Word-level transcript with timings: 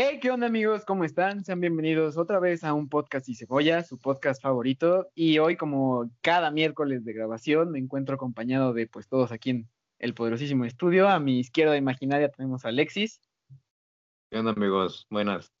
Hey, 0.00 0.20
¿qué 0.20 0.30
onda 0.30 0.46
amigos? 0.46 0.84
¿Cómo 0.84 1.02
están? 1.02 1.44
Sean 1.44 1.58
bienvenidos 1.58 2.16
otra 2.16 2.38
vez 2.38 2.62
a 2.62 2.72
un 2.72 2.88
podcast 2.88 3.28
y 3.28 3.34
cebolla, 3.34 3.82
su 3.82 3.98
podcast 3.98 4.40
favorito. 4.40 5.10
Y 5.12 5.40
hoy, 5.40 5.56
como 5.56 6.08
cada 6.20 6.52
miércoles 6.52 7.04
de 7.04 7.12
grabación, 7.12 7.72
me 7.72 7.80
encuentro 7.80 8.14
acompañado 8.14 8.72
de 8.72 8.86
pues 8.86 9.08
todos 9.08 9.32
aquí 9.32 9.50
en 9.50 9.68
el 9.98 10.14
poderosísimo 10.14 10.64
estudio. 10.64 11.08
A 11.08 11.18
mi 11.18 11.40
izquierda 11.40 11.76
imaginaria 11.76 12.30
tenemos 12.30 12.64
a 12.64 12.68
Alexis. 12.68 13.20
¿Qué 14.30 14.38
onda 14.38 14.52
amigos? 14.52 15.08
Buenas. 15.10 15.52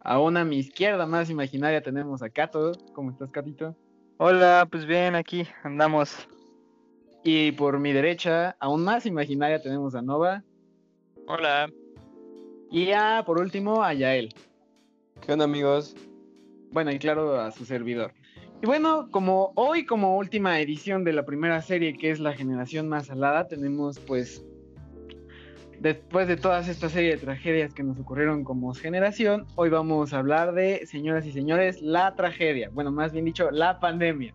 Aún 0.00 0.36
a 0.36 0.44
mi 0.44 0.58
izquierda 0.58 1.06
más 1.06 1.30
imaginaria 1.30 1.80
tenemos 1.80 2.24
a 2.24 2.30
Cato. 2.30 2.72
¿Cómo 2.92 3.12
estás, 3.12 3.30
Catito? 3.30 3.76
Hola, 4.16 4.66
pues 4.68 4.84
bien, 4.84 5.14
aquí 5.14 5.46
andamos. 5.62 6.28
Y 7.22 7.52
por 7.52 7.78
mi 7.78 7.92
derecha, 7.92 8.56
aún 8.58 8.82
más 8.82 9.06
imaginaria, 9.06 9.62
tenemos 9.62 9.94
a 9.94 10.02
Nova. 10.02 10.42
Hola. 11.28 11.70
Y 12.70 12.86
ya, 12.86 13.22
por 13.24 13.38
último, 13.38 13.82
a 13.82 13.94
Yael. 13.94 14.34
¿Qué 15.20 15.32
onda, 15.32 15.44
amigos? 15.44 15.96
Bueno, 16.72 16.90
y 16.90 16.98
claro, 16.98 17.40
a 17.40 17.50
su 17.52 17.64
servidor. 17.64 18.12
Y 18.62 18.66
bueno, 18.66 19.08
como 19.10 19.52
hoy, 19.56 19.84
como 19.84 20.16
última 20.16 20.58
edición 20.60 21.04
de 21.04 21.12
la 21.12 21.24
primera 21.24 21.60
serie, 21.62 21.96
que 21.96 22.10
es 22.10 22.18
La 22.18 22.32
Generación 22.32 22.88
Más 22.88 23.06
Salada, 23.06 23.46
tenemos 23.46 23.98
pues, 24.00 24.44
después 25.80 26.28
de 26.28 26.36
todas 26.36 26.68
esta 26.68 26.88
serie 26.88 27.10
de 27.10 27.18
tragedias 27.18 27.74
que 27.74 27.82
nos 27.82 27.98
ocurrieron 27.98 28.42
como 28.42 28.72
generación, 28.74 29.46
hoy 29.54 29.68
vamos 29.68 30.12
a 30.12 30.18
hablar 30.18 30.54
de, 30.54 30.86
señoras 30.86 31.26
y 31.26 31.32
señores, 31.32 31.82
la 31.82 32.14
tragedia. 32.14 32.70
Bueno, 32.72 32.90
más 32.90 33.12
bien 33.12 33.26
dicho, 33.26 33.50
la 33.50 33.78
pandemia. 33.80 34.34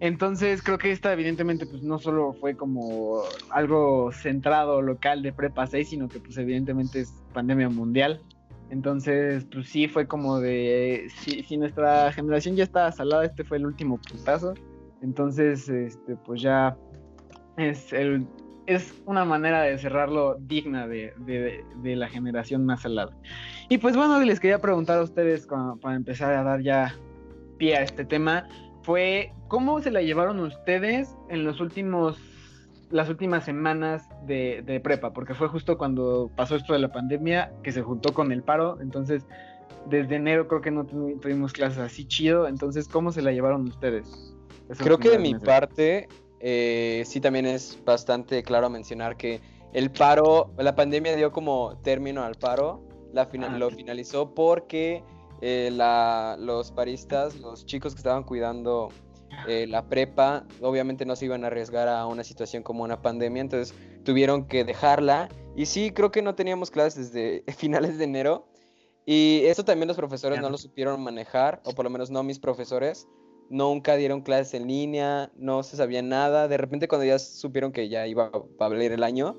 Entonces 0.00 0.62
creo 0.62 0.78
que 0.78 0.92
esta 0.92 1.12
evidentemente 1.12 1.66
pues 1.66 1.82
no 1.82 1.98
solo 1.98 2.32
fue 2.34 2.56
como 2.56 3.22
algo 3.50 4.12
centrado 4.12 4.80
local 4.80 5.22
de 5.22 5.32
prepa 5.32 5.66
6, 5.66 5.88
sino 5.88 6.08
que 6.08 6.20
pues 6.20 6.36
evidentemente 6.38 7.00
es 7.00 7.12
pandemia 7.32 7.68
mundial. 7.68 8.20
Entonces 8.70 9.44
pues 9.52 9.68
sí 9.68 9.88
fue 9.88 10.06
como 10.06 10.38
de, 10.38 11.08
si, 11.16 11.56
nuestra 11.56 12.12
generación 12.12 12.54
ya 12.54 12.64
estaba 12.64 12.92
salada, 12.92 13.24
este 13.24 13.42
fue 13.42 13.56
el 13.56 13.66
último 13.66 13.98
putazo. 13.98 14.54
Entonces 15.02 15.68
este 15.68 16.14
pues 16.16 16.42
ya 16.42 16.76
es, 17.56 17.92
el, 17.92 18.24
es 18.66 18.94
una 19.04 19.24
manera 19.24 19.62
de 19.62 19.78
cerrarlo 19.78 20.36
digna 20.38 20.86
de, 20.86 21.12
de, 21.18 21.96
la 21.96 22.08
generación 22.08 22.64
más 22.64 22.82
salada. 22.82 23.16
Y 23.68 23.78
pues 23.78 23.96
bueno, 23.96 24.20
les 24.20 24.38
quería 24.38 24.60
preguntar 24.60 25.00
a 25.00 25.02
ustedes 25.02 25.48
para 25.80 25.96
empezar 25.96 26.34
a 26.34 26.44
dar 26.44 26.60
ya 26.62 26.94
pie 27.58 27.76
a 27.76 27.82
este 27.82 28.04
tema 28.04 28.46
fue 28.88 29.34
cómo 29.48 29.82
se 29.82 29.90
la 29.90 30.00
llevaron 30.00 30.40
ustedes 30.40 31.14
en 31.28 31.44
los 31.44 31.60
últimos 31.60 32.16
las 32.88 33.10
últimas 33.10 33.44
semanas 33.44 34.08
de, 34.26 34.80
prepa, 34.82 35.12
porque 35.12 35.34
fue 35.34 35.46
justo 35.48 35.76
cuando 35.76 36.30
pasó 36.34 36.56
esto 36.56 36.72
de 36.72 36.78
la 36.78 36.90
pandemia 36.90 37.52
que 37.62 37.70
se 37.70 37.82
juntó 37.82 38.14
con 38.14 38.32
el 38.32 38.42
paro, 38.42 38.80
entonces 38.80 39.26
desde 39.90 40.16
enero 40.16 40.48
creo 40.48 40.62
que 40.62 40.70
no 40.70 40.86
tuvimos 40.86 41.52
clases 41.52 41.80
así 41.80 42.06
chido, 42.06 42.48
entonces 42.48 42.88
¿cómo 42.88 43.12
se 43.12 43.20
la 43.20 43.30
llevaron 43.30 43.68
ustedes? 43.68 44.34
creo 44.78 44.96
que 44.96 45.10
de 45.10 45.18
mi 45.18 45.34
parte 45.34 46.08
eh, 46.40 47.02
sí 47.04 47.20
también 47.20 47.44
es 47.44 47.78
bastante 47.84 48.42
claro 48.42 48.70
mencionar 48.70 49.18
que 49.18 49.42
el 49.74 49.90
paro, 49.90 50.50
la 50.56 50.74
pandemia 50.74 51.14
dio 51.14 51.30
como 51.30 51.76
término 51.82 52.22
al 52.22 52.36
paro, 52.36 52.82
la 53.12 53.28
ah, 53.30 53.58
lo 53.58 53.68
finalizó 53.68 54.32
porque 54.32 55.04
eh, 55.40 55.70
los 55.72 56.72
paristas, 56.72 57.36
los 57.36 57.64
chicos 57.66 57.94
que 57.94 57.98
estaban 57.98 58.24
cuidando 58.24 58.88
eh, 59.46 59.66
la 59.66 59.86
prepa, 59.86 60.44
obviamente 60.60 61.04
no 61.06 61.14
se 61.14 61.26
iban 61.26 61.44
a 61.44 61.48
arriesgar 61.48 61.88
a 61.88 62.06
una 62.06 62.24
situación 62.24 62.62
como 62.62 62.82
una 62.82 63.00
pandemia, 63.00 63.42
entonces 63.42 63.76
tuvieron 64.04 64.46
que 64.46 64.64
dejarla. 64.64 65.28
Y 65.54 65.66
sí, 65.66 65.92
creo 65.92 66.10
que 66.10 66.22
no 66.22 66.34
teníamos 66.34 66.70
clases 66.70 67.12
desde 67.12 67.44
finales 67.56 67.98
de 67.98 68.04
enero. 68.04 68.48
Y 69.06 69.42
eso 69.44 69.64
también 69.64 69.88
los 69.88 69.96
profesores 69.96 70.40
no 70.40 70.50
lo 70.50 70.58
supieron 70.58 71.02
manejar, 71.02 71.62
o 71.64 71.72
por 71.72 71.84
lo 71.84 71.90
menos 71.90 72.10
no 72.10 72.22
mis 72.22 72.38
profesores. 72.38 73.08
Nunca 73.48 73.96
dieron 73.96 74.20
clases 74.20 74.52
en 74.52 74.66
línea, 74.66 75.32
no 75.34 75.62
se 75.62 75.76
sabía 75.76 76.02
nada. 76.02 76.48
De 76.48 76.58
repente 76.58 76.88
cuando 76.88 77.06
ya 77.06 77.18
supieron 77.18 77.72
que 77.72 77.88
ya 77.88 78.06
iba 78.06 78.26
a 78.26 78.42
valer 78.58 78.92
el 78.92 79.02
año, 79.02 79.38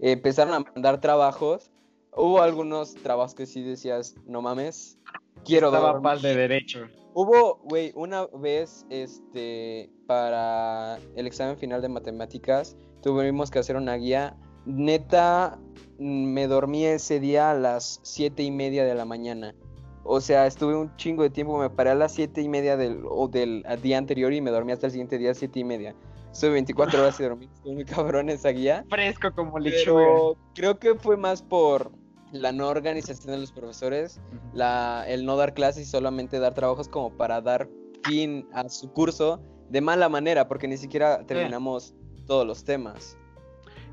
empezaron 0.00 0.54
a 0.54 0.60
mandar 0.60 1.00
trabajos. 1.00 1.70
Hubo 2.10 2.42
algunos 2.42 2.94
trabajos 2.94 3.34
que 3.34 3.46
sí 3.46 3.62
decías, 3.62 4.16
no 4.26 4.42
mames, 4.42 4.98
quiero 5.44 5.68
Estaba 5.68 6.00
paz 6.00 6.22
de 6.22 6.34
derecho. 6.34 6.86
Hubo, 7.14 7.60
güey, 7.62 7.92
una 7.94 8.26
vez, 8.26 8.86
este, 8.90 9.88
para 10.06 10.98
el 11.14 11.26
examen 11.26 11.56
final 11.56 11.80
de 11.80 11.88
matemáticas, 11.88 12.76
tuvimos 13.02 13.50
que 13.50 13.60
hacer 13.60 13.76
una 13.76 13.94
guía. 13.94 14.36
Neta, 14.66 15.58
me 15.98 16.46
dormí 16.48 16.84
ese 16.84 17.20
día 17.20 17.52
a 17.52 17.54
las 17.54 18.00
siete 18.02 18.42
y 18.42 18.50
media 18.50 18.84
de 18.84 18.94
la 18.94 19.04
mañana. 19.04 19.54
O 20.02 20.20
sea, 20.20 20.46
estuve 20.46 20.74
un 20.74 20.94
chingo 20.96 21.22
de 21.22 21.30
tiempo, 21.30 21.56
me 21.56 21.70
paré 21.70 21.90
a 21.90 21.94
las 21.94 22.12
siete 22.12 22.42
y 22.42 22.48
media 22.48 22.76
del, 22.76 23.02
del 23.30 23.64
día 23.80 23.96
anterior 23.96 24.32
y 24.32 24.40
me 24.40 24.50
dormí 24.50 24.72
hasta 24.72 24.86
el 24.86 24.92
siguiente 24.92 25.16
día 25.16 25.30
a 25.30 25.34
siete 25.34 25.60
y 25.60 25.64
media. 25.64 25.94
Estuve 26.30 26.50
24 26.50 27.00
horas 27.00 27.20
y 27.20 27.22
dormí, 27.22 27.46
estuve 27.46 27.74
muy 27.74 27.84
cabrón 27.84 28.28
esa 28.28 28.48
guía. 28.48 28.84
Fresco 28.90 29.32
como 29.32 29.58
lechuga. 29.58 30.36
creo 30.54 30.78
que 30.80 30.96
fue 30.96 31.16
más 31.16 31.42
por 31.42 31.92
la 32.34 32.52
no 32.52 32.68
organización 32.68 33.32
de 33.32 33.38
los 33.38 33.52
profesores, 33.52 34.20
la, 34.52 35.04
el 35.08 35.24
no 35.24 35.36
dar 35.36 35.54
clases 35.54 35.86
y 35.86 35.90
solamente 35.90 36.38
dar 36.38 36.54
trabajos 36.54 36.88
como 36.88 37.16
para 37.16 37.40
dar 37.40 37.68
fin 38.02 38.46
a 38.52 38.68
su 38.68 38.92
curso 38.92 39.40
de 39.70 39.80
mala 39.80 40.08
manera, 40.08 40.46
porque 40.48 40.68
ni 40.68 40.76
siquiera 40.76 41.24
terminamos 41.26 41.94
todos 42.26 42.46
los 42.46 42.64
temas. 42.64 43.16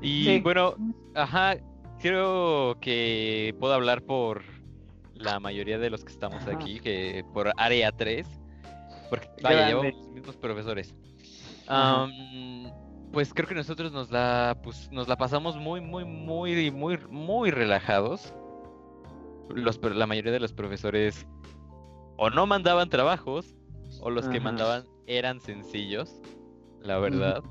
Y 0.00 0.40
bueno, 0.40 0.74
ajá, 1.14 1.56
creo 2.00 2.76
que 2.80 3.54
puedo 3.60 3.72
hablar 3.72 4.02
por 4.02 4.42
la 5.14 5.38
mayoría 5.38 5.78
de 5.78 5.90
los 5.90 6.04
que 6.04 6.12
estamos 6.12 6.46
aquí, 6.48 6.80
que 6.80 7.24
por 7.32 7.52
área 7.56 7.92
3, 7.92 8.26
porque 9.08 9.28
vaya, 9.42 9.68
llevamos 9.68 9.94
los 9.94 10.08
mismos 10.08 10.36
profesores 10.36 10.94
pues 13.12 13.34
creo 13.34 13.48
que 13.48 13.54
nosotros 13.54 13.92
nos 13.92 14.10
la, 14.10 14.58
pues, 14.62 14.90
nos 14.90 15.06
la 15.06 15.16
pasamos 15.16 15.56
muy, 15.56 15.80
muy, 15.80 16.04
muy, 16.04 16.70
muy, 16.70 16.98
muy 17.10 17.50
relajados. 17.50 18.32
Los, 19.50 19.78
la 19.82 20.06
mayoría 20.06 20.32
de 20.32 20.40
los 20.40 20.52
profesores 20.52 21.26
o 22.16 22.30
no 22.30 22.46
mandaban 22.46 22.88
trabajos 22.88 23.54
o 24.00 24.10
los 24.10 24.28
que 24.28 24.40
mandaban 24.40 24.84
eran 25.06 25.40
sencillos, 25.40 26.20
la 26.80 26.98
verdad. 26.98 27.42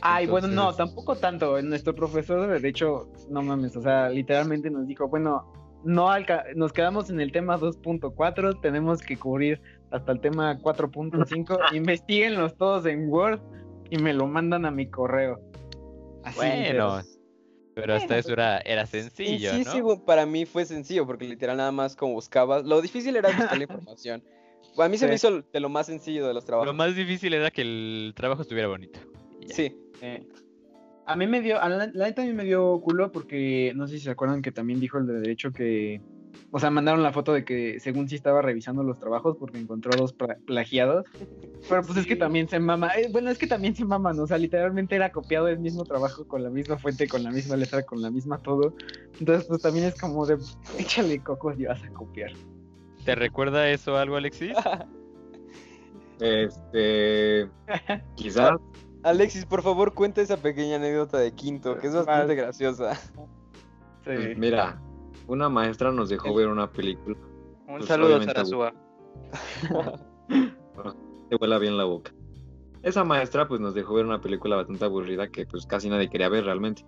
Ay, 0.00 0.26
bueno, 0.26 0.48
no, 0.48 0.74
tampoco 0.74 1.16
tanto. 1.16 1.60
Nuestro 1.62 1.94
profesor, 1.94 2.60
de 2.60 2.68
hecho, 2.68 3.08
no 3.30 3.42
mames, 3.42 3.76
o 3.76 3.82
sea, 3.82 4.08
literalmente 4.08 4.70
nos 4.70 4.86
dijo, 4.86 5.08
bueno, 5.08 5.52
no 5.84 6.08
nos 6.54 6.72
quedamos 6.72 7.10
en 7.10 7.20
el 7.20 7.30
tema 7.30 7.58
2.4, 7.58 8.60
tenemos 8.60 9.00
que 9.00 9.16
cubrir 9.16 9.60
hasta 9.90 10.12
el 10.12 10.20
tema 10.20 10.58
4.5, 10.58 11.58
investiguenlos 11.74 12.56
todos 12.56 12.86
en 12.86 13.08
Word 13.10 13.40
y 13.92 13.98
me 13.98 14.14
lo 14.14 14.26
mandan 14.26 14.64
a 14.64 14.70
mi 14.70 14.88
correo. 14.88 15.38
Así 16.24 16.38
bueno, 16.38 17.02
pero 17.74 17.94
hasta 17.94 18.16
eso 18.16 18.32
era, 18.32 18.58
era 18.60 18.86
sencillo, 18.86 19.52
sí, 19.52 19.64
Sí, 19.64 19.82
para 20.06 20.24
mí 20.24 20.46
fue 20.46 20.64
sencillo, 20.64 21.06
porque 21.06 21.26
literal 21.26 21.58
nada 21.58 21.72
más 21.72 21.94
como 21.94 22.14
buscabas. 22.14 22.64
Lo 22.64 22.80
difícil 22.80 23.16
era 23.16 23.28
buscar 23.28 23.58
la 23.58 23.64
información. 23.68 24.22
A 24.78 24.88
mí 24.88 24.96
se 24.96 25.06
me 25.06 25.14
hizo 25.14 25.42
de 25.42 25.60
lo 25.60 25.68
más 25.68 25.86
sencillo 25.86 26.26
de 26.26 26.32
los 26.32 26.46
trabajos. 26.46 26.66
Lo 26.66 26.72
más 26.72 26.96
difícil 26.96 27.34
era 27.34 27.50
que 27.50 27.60
el 27.60 28.14
trabajo 28.16 28.40
estuviera 28.40 28.66
bonito. 28.66 28.98
Sí. 29.48 29.76
a 31.04 31.14
mí 31.14 31.26
me 31.26 31.42
dio, 31.42 31.60
a 31.60 31.68
la, 31.68 31.90
la 31.92 32.06
neta 32.06 32.22
a 32.22 32.24
mí 32.24 32.32
me 32.32 32.44
dio 32.44 32.80
culo 32.80 33.12
porque 33.12 33.72
no 33.74 33.86
sé 33.88 33.98
si 33.98 34.04
se 34.04 34.10
acuerdan 34.10 34.40
que 34.40 34.52
también 34.52 34.80
dijo 34.80 34.96
el 34.96 35.06
de 35.06 35.20
derecho 35.20 35.52
que 35.52 36.00
o 36.50 36.58
sea, 36.58 36.70
mandaron 36.70 37.02
la 37.02 37.12
foto 37.12 37.32
de 37.32 37.44
que 37.44 37.80
según 37.80 38.08
sí 38.08 38.14
estaba 38.14 38.42
revisando 38.42 38.82
los 38.82 38.98
trabajos 38.98 39.36
porque 39.38 39.58
encontró 39.58 39.96
dos 39.96 40.14
plagiados. 40.44 41.06
Pero 41.68 41.82
pues 41.82 41.98
es 41.98 42.06
que 42.06 42.16
también 42.16 42.48
se 42.48 42.60
mama. 42.60 42.90
Eh, 42.96 43.08
bueno, 43.10 43.30
es 43.30 43.38
que 43.38 43.46
también 43.46 43.74
se 43.74 43.84
maman. 43.84 44.18
O 44.20 44.26
sea, 44.26 44.36
literalmente 44.36 44.94
era 44.94 45.10
copiado 45.12 45.48
el 45.48 45.58
mismo 45.58 45.84
trabajo 45.84 46.26
con 46.26 46.42
la 46.42 46.50
misma 46.50 46.76
fuente, 46.76 47.08
con 47.08 47.22
la 47.22 47.30
misma 47.30 47.56
letra, 47.56 47.82
con 47.84 48.02
la 48.02 48.10
misma 48.10 48.38
todo. 48.38 48.74
Entonces, 49.18 49.46
pues 49.48 49.62
también 49.62 49.86
es 49.86 49.98
como 49.98 50.26
de 50.26 50.36
échale 50.78 51.18
cocos 51.20 51.58
y 51.58 51.64
vas 51.64 51.82
a 51.82 51.88
copiar. 51.88 52.32
¿Te 53.04 53.14
recuerda 53.14 53.68
eso 53.70 53.96
algo, 53.96 54.16
Alexis? 54.16 54.52
este. 56.20 57.48
Quizás. 58.16 58.58
Alexis, 59.04 59.46
por 59.46 59.62
favor, 59.62 59.94
cuenta 59.94 60.20
esa 60.20 60.36
pequeña 60.36 60.76
anécdota 60.76 61.18
de 61.18 61.32
quinto, 61.32 61.78
que 61.78 61.88
es 61.88 61.94
bastante 61.94 62.34
graciosa. 62.34 62.94
Sí. 62.94 63.10
Pues 64.04 64.38
mira, 64.38 64.80
una 65.26 65.48
maestra 65.48 65.92
nos 65.92 66.08
dejó 66.08 66.34
ver 66.34 66.48
una 66.48 66.70
película. 66.70 67.16
Un 67.66 67.78
pues, 67.78 67.86
saludo 67.86 68.16
a 68.16 68.22
Sarasúa. 68.22 68.74
Te 71.28 71.36
vuela 71.36 71.58
bien 71.58 71.76
la 71.76 71.84
boca. 71.84 72.12
Esa 72.82 73.04
maestra 73.04 73.46
pues 73.46 73.60
nos 73.60 73.74
dejó 73.74 73.94
ver 73.94 74.06
una 74.06 74.20
película 74.20 74.56
bastante 74.56 74.84
aburrida 74.84 75.28
que 75.28 75.46
pues 75.46 75.66
casi 75.66 75.88
nadie 75.88 76.10
quería 76.10 76.28
ver 76.28 76.44
realmente. 76.44 76.84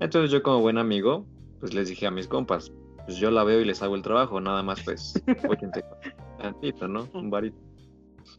Entonces 0.00 0.30
yo 0.30 0.42
como 0.42 0.60
buen 0.60 0.78
amigo 0.78 1.24
pues 1.60 1.72
les 1.72 1.88
dije 1.88 2.06
a 2.06 2.10
mis 2.10 2.26
compas, 2.26 2.72
pues 3.06 3.16
yo 3.18 3.30
la 3.30 3.44
veo 3.44 3.60
y 3.60 3.64
les 3.64 3.82
hago 3.82 3.94
el 3.94 4.02
trabajo, 4.02 4.40
nada 4.40 4.62
más 4.62 4.82
pues 4.82 5.22
tantito, 6.38 6.88
¿no? 6.88 7.08
Un 7.14 7.30
varito. 7.30 7.56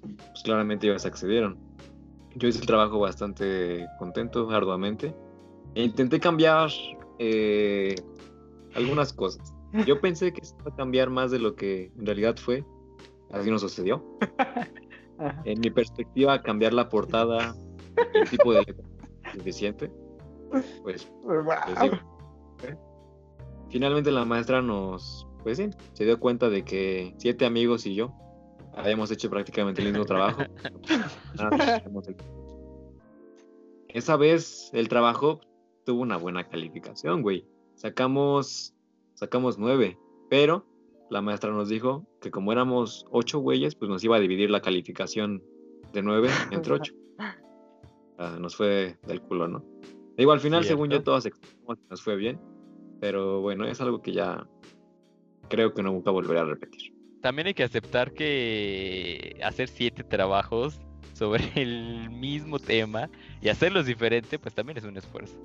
Pues 0.02 0.44
claramente 0.44 0.88
ellos 0.88 1.06
accedieron. 1.06 1.58
Yo 2.36 2.48
hice 2.48 2.60
el 2.60 2.68
trabajo 2.68 3.00
bastante 3.00 3.88
contento, 3.98 4.50
arduamente. 4.52 5.16
E 5.74 5.84
intenté 5.84 6.20
cambiar 6.20 6.70
eh, 7.20 7.96
algunas 8.78 9.12
cosas. 9.12 9.54
Yo 9.86 10.00
pensé 10.00 10.32
que 10.32 10.46
se 10.46 10.56
iba 10.56 10.72
a 10.72 10.76
cambiar 10.76 11.10
más 11.10 11.32
de 11.32 11.40
lo 11.40 11.56
que 11.56 11.92
en 11.98 12.06
realidad 12.06 12.38
fue. 12.38 12.64
Así 13.32 13.52
no 13.52 13.60
sucedió. 13.60 14.06
en 15.46 15.60
mi 15.60 15.70
perspectiva, 15.70 16.42
cambiar 16.42 16.74
la 16.74 16.88
portada, 16.88 17.56
el 18.14 18.30
tipo 18.30 18.54
de 18.54 18.76
suficiente. 19.34 19.92
Pues, 20.84 21.12
finalmente 23.70 24.12
la 24.12 24.24
maestra 24.24 24.62
nos, 24.62 25.28
pues 25.44 25.58
sí, 25.58 25.70
se 25.94 26.06
dio 26.06 26.20
cuenta 26.20 26.50
de 26.50 26.64
que 26.64 27.14
siete 27.18 27.46
amigos 27.46 27.86
y 27.86 27.96
yo 27.96 28.14
habíamos 28.74 29.12
hecho 29.12 29.30
prácticamente 29.30 29.82
el 29.82 29.90
mismo 29.90 30.06
trabajo. 30.06 30.44
Esa 33.90 34.16
vez 34.16 34.70
el 34.74 34.88
trabajo 34.88 35.42
tuvo 35.86 36.02
una 36.02 36.18
buena 36.18 36.48
calificación, 36.48 37.22
güey. 37.22 37.46
Sacamos, 37.78 38.74
sacamos 39.14 39.60
nueve, 39.60 39.98
pero 40.30 40.66
la 41.12 41.22
maestra 41.22 41.52
nos 41.52 41.70
dijo 41.70 42.06
que 42.20 42.32
como 42.32 42.52
éramos 42.52 43.06
ocho 43.12 43.40
güeyes, 43.40 43.76
pues 43.76 43.88
nos 43.90 44.04
iba 44.04 44.18
a 44.18 44.20
dividir 44.20 44.50
la 44.50 44.62
calificación 44.62 45.44
de 45.94 46.02
nueve 46.02 46.30
entre 46.52 46.74
ocho. 46.74 46.94
Ah, 48.20 48.36
nos 48.40 48.56
fue 48.56 48.98
del 49.06 49.22
culo, 49.22 49.48
¿no? 49.48 49.64
Digo, 50.18 50.32
al 50.32 50.40
final, 50.40 50.64
según 50.64 50.90
yo, 50.90 51.04
todos 51.04 51.30
nos 51.88 52.02
fue 52.02 52.16
bien, 52.16 52.40
pero 53.00 53.42
bueno, 53.42 53.68
es 53.68 53.80
algo 53.80 54.02
que 54.02 54.12
ya 54.12 54.48
creo 55.50 55.76
que 55.76 55.84
nunca 55.84 56.10
volveré 56.10 56.40
a 56.40 56.46
repetir. 56.46 56.96
También 57.22 57.50
hay 57.50 57.54
que 57.54 57.62
aceptar 57.62 58.14
que 58.14 59.40
hacer 59.44 59.68
siete 59.68 60.04
trabajos 60.04 60.80
sobre 61.14 61.44
el 61.62 62.10
mismo 62.10 62.58
tema 62.58 63.08
y 63.40 63.50
hacerlos 63.50 63.86
diferente, 63.86 64.40
pues 64.40 64.56
también 64.56 64.80
es 64.80 64.84
un 64.84 64.98
esfuerzo. 64.98 65.38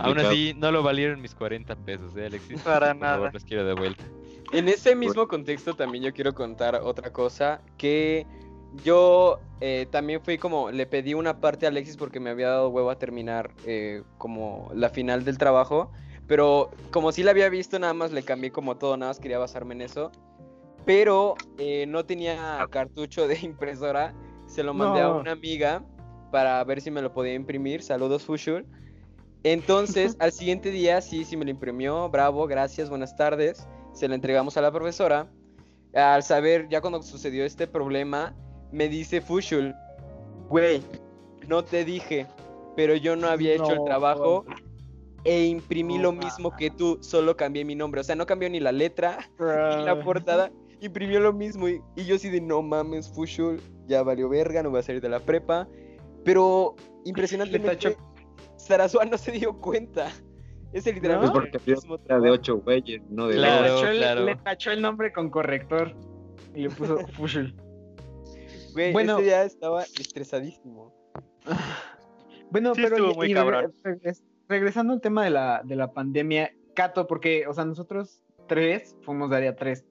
Aún 0.00 0.18
así, 0.18 0.54
no 0.56 0.70
lo 0.70 0.82
valieron 0.82 1.20
mis 1.20 1.34
40 1.34 1.74
pesos, 1.76 2.16
¿eh, 2.16 2.26
Alexis? 2.26 2.60
Para 2.62 2.94
nada. 2.94 3.30
los 3.32 3.44
quiero 3.44 3.64
de 3.64 3.74
vuelta. 3.74 4.04
En 4.52 4.68
ese 4.68 4.94
mismo 4.94 5.26
contexto 5.28 5.74
también 5.74 6.04
yo 6.04 6.12
quiero 6.12 6.34
contar 6.34 6.74
otra 6.76 7.10
cosa, 7.10 7.62
que 7.78 8.26
yo 8.84 9.40
eh, 9.60 9.86
también 9.90 10.20
fui 10.20 10.38
como, 10.38 10.70
le 10.70 10.86
pedí 10.86 11.14
una 11.14 11.40
parte 11.40 11.66
a 11.66 11.68
Alexis 11.68 11.96
porque 11.96 12.20
me 12.20 12.30
había 12.30 12.48
dado 12.48 12.68
huevo 12.68 12.90
a 12.90 12.98
terminar 12.98 13.50
eh, 13.66 14.02
como 14.18 14.70
la 14.74 14.88
final 14.88 15.24
del 15.24 15.38
trabajo, 15.38 15.90
pero 16.26 16.70
como 16.90 17.12
sí 17.12 17.22
la 17.22 17.30
había 17.30 17.48
visto, 17.48 17.78
nada 17.78 17.94
más 17.94 18.12
le 18.12 18.22
cambié 18.22 18.50
como 18.50 18.76
todo, 18.76 18.96
nada 18.96 19.10
más 19.10 19.20
quería 19.20 19.38
basarme 19.38 19.74
en 19.74 19.82
eso, 19.82 20.10
pero 20.84 21.34
eh, 21.58 21.86
no 21.86 22.04
tenía 22.04 22.66
cartucho 22.70 23.28
de 23.28 23.38
impresora, 23.42 24.14
se 24.46 24.62
lo 24.62 24.74
mandé 24.74 25.00
a 25.00 25.10
una 25.10 25.32
amiga 25.32 25.84
para 26.30 26.62
ver 26.64 26.80
si 26.80 26.90
me 26.90 27.02
lo 27.02 27.12
podía 27.12 27.34
imprimir, 27.34 27.82
saludos 27.82 28.24
Fushul. 28.24 28.66
Entonces, 29.44 30.16
al 30.20 30.32
siguiente 30.32 30.70
día 30.70 31.00
sí, 31.00 31.24
sí 31.24 31.36
me 31.36 31.44
lo 31.44 31.50
imprimió, 31.50 32.08
bravo, 32.08 32.46
gracias, 32.46 32.88
buenas 32.88 33.16
tardes, 33.16 33.66
se 33.92 34.06
lo 34.06 34.14
entregamos 34.14 34.56
a 34.56 34.60
la 34.60 34.70
profesora. 34.70 35.28
Al 35.94 36.22
saber, 36.22 36.68
ya 36.68 36.80
cuando 36.80 37.02
sucedió 37.02 37.44
este 37.44 37.66
problema, 37.66 38.34
me 38.70 38.88
dice 38.88 39.20
Fushul, 39.20 39.74
güey, 40.48 40.82
no 41.48 41.64
te 41.64 41.84
dije, 41.84 42.26
pero 42.76 42.94
yo 42.94 43.16
no 43.16 43.28
había 43.28 43.54
hecho 43.54 43.72
el 43.72 43.84
trabajo 43.84 44.44
e 45.24 45.46
imprimí 45.46 45.98
lo 45.98 46.12
mismo 46.12 46.54
que 46.56 46.70
tú, 46.70 46.98
solo 47.00 47.36
cambié 47.36 47.64
mi 47.64 47.74
nombre. 47.74 48.00
O 48.00 48.04
sea, 48.04 48.16
no 48.16 48.26
cambió 48.26 48.48
ni 48.48 48.60
la 48.60 48.72
letra 48.72 49.18
ni 49.38 49.84
la 49.84 50.00
portada, 50.02 50.50
imprimió 50.80 51.20
lo 51.20 51.32
mismo. 51.32 51.68
Y, 51.68 51.82
yo 51.96 52.18
sí 52.18 52.30
de 52.30 52.40
no 52.40 52.62
mames, 52.62 53.08
Fushul, 53.12 53.60
ya 53.86 54.02
valió 54.02 54.28
verga, 54.28 54.62
no 54.62 54.70
voy 54.70 54.80
a 54.80 54.82
salir 54.82 55.02
de 55.02 55.08
la 55.08 55.20
prepa. 55.20 55.68
Pero 56.24 56.76
impresionantemente, 57.04 57.96
Sarasua 58.62 59.04
no 59.04 59.18
se 59.18 59.32
dio 59.32 59.58
cuenta. 59.58 60.10
Es 60.72 60.86
el 60.86 60.94
literalmente. 60.94 61.34
¿No? 61.34 61.40
porque 61.40 61.58
mismo 61.66 61.98
de 61.98 62.30
ocho 62.30 62.58
güeyes, 62.58 63.02
no 63.10 63.28
de 63.28 63.36
claro, 63.36 64.24
Le 64.24 64.36
tachó 64.36 64.70
el 64.70 64.80
nombre 64.80 65.12
con 65.12 65.30
corrector 65.30 65.94
y 66.54 66.62
le 66.62 66.70
puso 66.70 66.98
Fushul. 67.14 67.54
Güey, 68.72 68.92
bueno, 68.92 69.18
ese 69.18 69.24
día 69.24 69.42
estaba 69.44 69.82
estresadísimo. 69.82 70.94
bueno, 72.50 72.72
pero 72.74 73.14
muy 73.14 73.34
cabrón. 73.34 73.74
regresando 74.48 74.94
al 74.94 75.00
tema 75.00 75.24
de 75.24 75.30
la, 75.30 75.60
de 75.62 75.76
la 75.76 75.92
pandemia, 75.92 76.54
Cato, 76.74 77.06
porque, 77.06 77.46
o 77.46 77.52
sea, 77.52 77.66
nosotros 77.66 78.24
tres 78.48 78.96
fuimos 79.02 79.28
de 79.28 79.36
área 79.36 79.56
tres. 79.56 79.84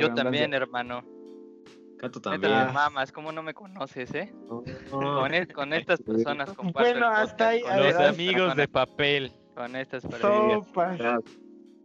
Yo 0.00 0.14
también, 0.14 0.54
hermano. 0.54 1.04
Cato 2.00 2.18
también. 2.18 2.72
Mamas, 2.72 3.12
¿cómo 3.12 3.30
no 3.30 3.42
me 3.42 3.52
conoces, 3.52 4.14
eh? 4.14 4.32
Con, 4.48 5.34
e, 5.34 5.46
con, 5.48 5.74
estas 5.74 6.00
personas 6.00 6.50
comparto 6.54 6.90
Bueno, 6.90 7.08
hasta 7.08 7.48
ahí. 7.48 7.60
Con 7.60 7.76
los 7.76 7.94
amigos 7.94 8.56
de 8.56 8.66
papel. 8.66 9.32
Con 9.54 9.76
estas 9.76 10.06
personas. 10.06 10.66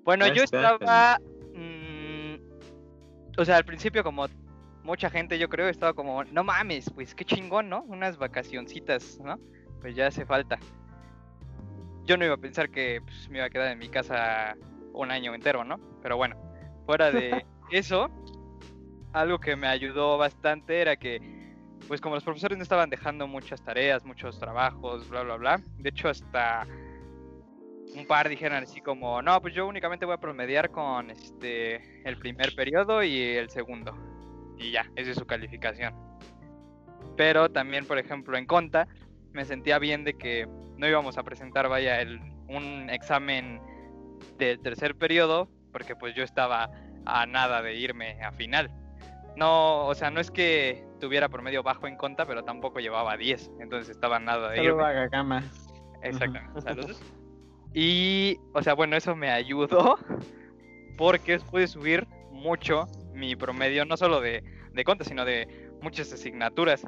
Bueno, 0.06 0.28
yo 0.28 0.44
estaba... 0.44 1.20
Mmm, 1.54 2.36
o 3.38 3.44
sea, 3.44 3.58
al 3.58 3.66
principio 3.66 4.04
como 4.06 4.28
mucha 4.84 5.10
gente, 5.10 5.38
yo 5.38 5.50
creo, 5.50 5.68
estaba 5.68 5.94
como, 5.94 6.24
no 6.24 6.44
mames, 6.46 6.90
pues 6.92 7.14
qué 7.14 7.26
chingón, 7.26 7.68
¿no? 7.68 7.82
Unas 7.84 8.18
vacacioncitas, 8.18 9.20
¿no? 9.20 9.38
Pues 9.82 9.96
ya 9.96 10.08
hace 10.08 10.26
falta. 10.26 10.58
Yo 12.06 12.16
no 12.16 12.24
iba 12.24 12.36
a 12.36 12.38
pensar 12.38 12.70
que 12.70 13.02
pues, 13.04 13.28
me 13.30 13.40
iba 13.40 13.48
a 13.48 13.50
quedar 13.50 13.72
en 13.72 13.80
mi 13.80 13.90
casa 13.90 14.56
un 14.94 15.12
año 15.12 15.36
entero, 15.36 15.66
¿no? 15.66 15.78
Pero 16.02 16.16
bueno, 16.16 16.38
fuera 16.86 17.12
de 17.12 17.46
eso, 17.72 18.10
algo 19.16 19.40
que 19.40 19.56
me 19.56 19.68
ayudó 19.68 20.18
bastante 20.18 20.82
era 20.82 20.96
que, 20.98 21.22
pues 21.88 22.02
como 22.02 22.16
los 22.16 22.24
profesores 22.24 22.58
no 22.58 22.64
estaban 22.64 22.90
dejando 22.90 23.28
muchas 23.28 23.64
tareas, 23.64 24.04
muchos 24.04 24.40
trabajos, 24.40 25.10
bla, 25.10 25.24
bla, 25.24 25.38
bla. 25.38 25.62
De 25.78 25.90
hecho, 25.90 26.10
hasta 26.10 26.68
un 27.96 28.06
par 28.06 28.28
dijeron 28.28 28.64
así 28.64 28.82
como, 28.82 29.22
no, 29.22 29.42
pues 29.42 29.54
yo 29.54 29.66
únicamente 29.68 30.06
voy 30.06 30.16
a 30.16 30.20
promediar 30.20 30.70
con 30.70 31.10
este 31.12 32.08
el 32.08 32.18
primer 32.18 32.54
periodo 32.56 33.04
y 33.04 33.22
el 33.22 33.50
segundo 33.50 33.96
y 34.58 34.72
ya, 34.72 34.86
esa 34.96 35.12
es 35.12 35.18
su 35.18 35.26
calificación. 35.26 35.94
Pero 37.16 37.50
también, 37.50 37.86
por 37.86 37.98
ejemplo, 37.98 38.38
en 38.38 38.46
Conta 38.46 38.88
me 39.32 39.46
sentía 39.46 39.80
bien 39.80 40.04
de 40.04 40.18
que 40.18 40.48
no 40.78 40.88
íbamos 40.88 41.18
a 41.18 41.24
presentar, 41.24 41.70
vaya, 41.70 42.02
el, 42.02 42.20
un 42.48 42.90
examen 42.90 43.62
del 44.38 44.60
tercer 44.60 44.96
periodo, 44.96 45.50
porque 45.72 45.96
pues 45.96 46.16
yo 46.16 46.24
estaba 46.24 46.70
a 47.06 47.26
nada 47.26 47.62
de 47.62 47.76
irme 47.76 48.22
a 48.22 48.32
final. 48.32 48.72
No, 49.36 49.86
o 49.88 49.96
sea, 49.96 50.10
no 50.12 50.20
es 50.20 50.32
que 50.32 50.86
tuviera 51.00 51.30
promedio 51.30 51.62
bajo 51.62 51.88
en 51.88 51.98
Conta, 51.98 52.26
pero 52.26 52.44
tampoco 52.44 52.80
llevaba 52.80 53.18
10, 53.18 53.52
entonces 53.60 53.90
estaba 53.90 54.20
nada 54.20 54.50
de 54.52 54.64
irme. 54.64 54.84
a 54.84 55.10
cama. 55.10 55.44
Exactamente, 56.02 56.62
saludos. 56.62 57.02
Y, 57.74 58.40
o 58.54 58.64
sea, 58.64 58.74
bueno, 58.74 58.96
eso 58.96 59.16
me 59.16 59.30
ayudó 59.30 59.98
porque 60.98 61.40
pude 61.40 61.68
subir 61.68 62.08
mucho 62.32 62.88
mi 63.14 63.36
promedio 63.36 63.86
no 63.86 63.98
solo 63.98 64.22
de, 64.22 64.44
de 64.72 64.84
conta, 64.84 65.04
sino 65.04 65.26
de 65.26 65.72
muchas 65.82 66.12
asignaturas. 66.14 66.86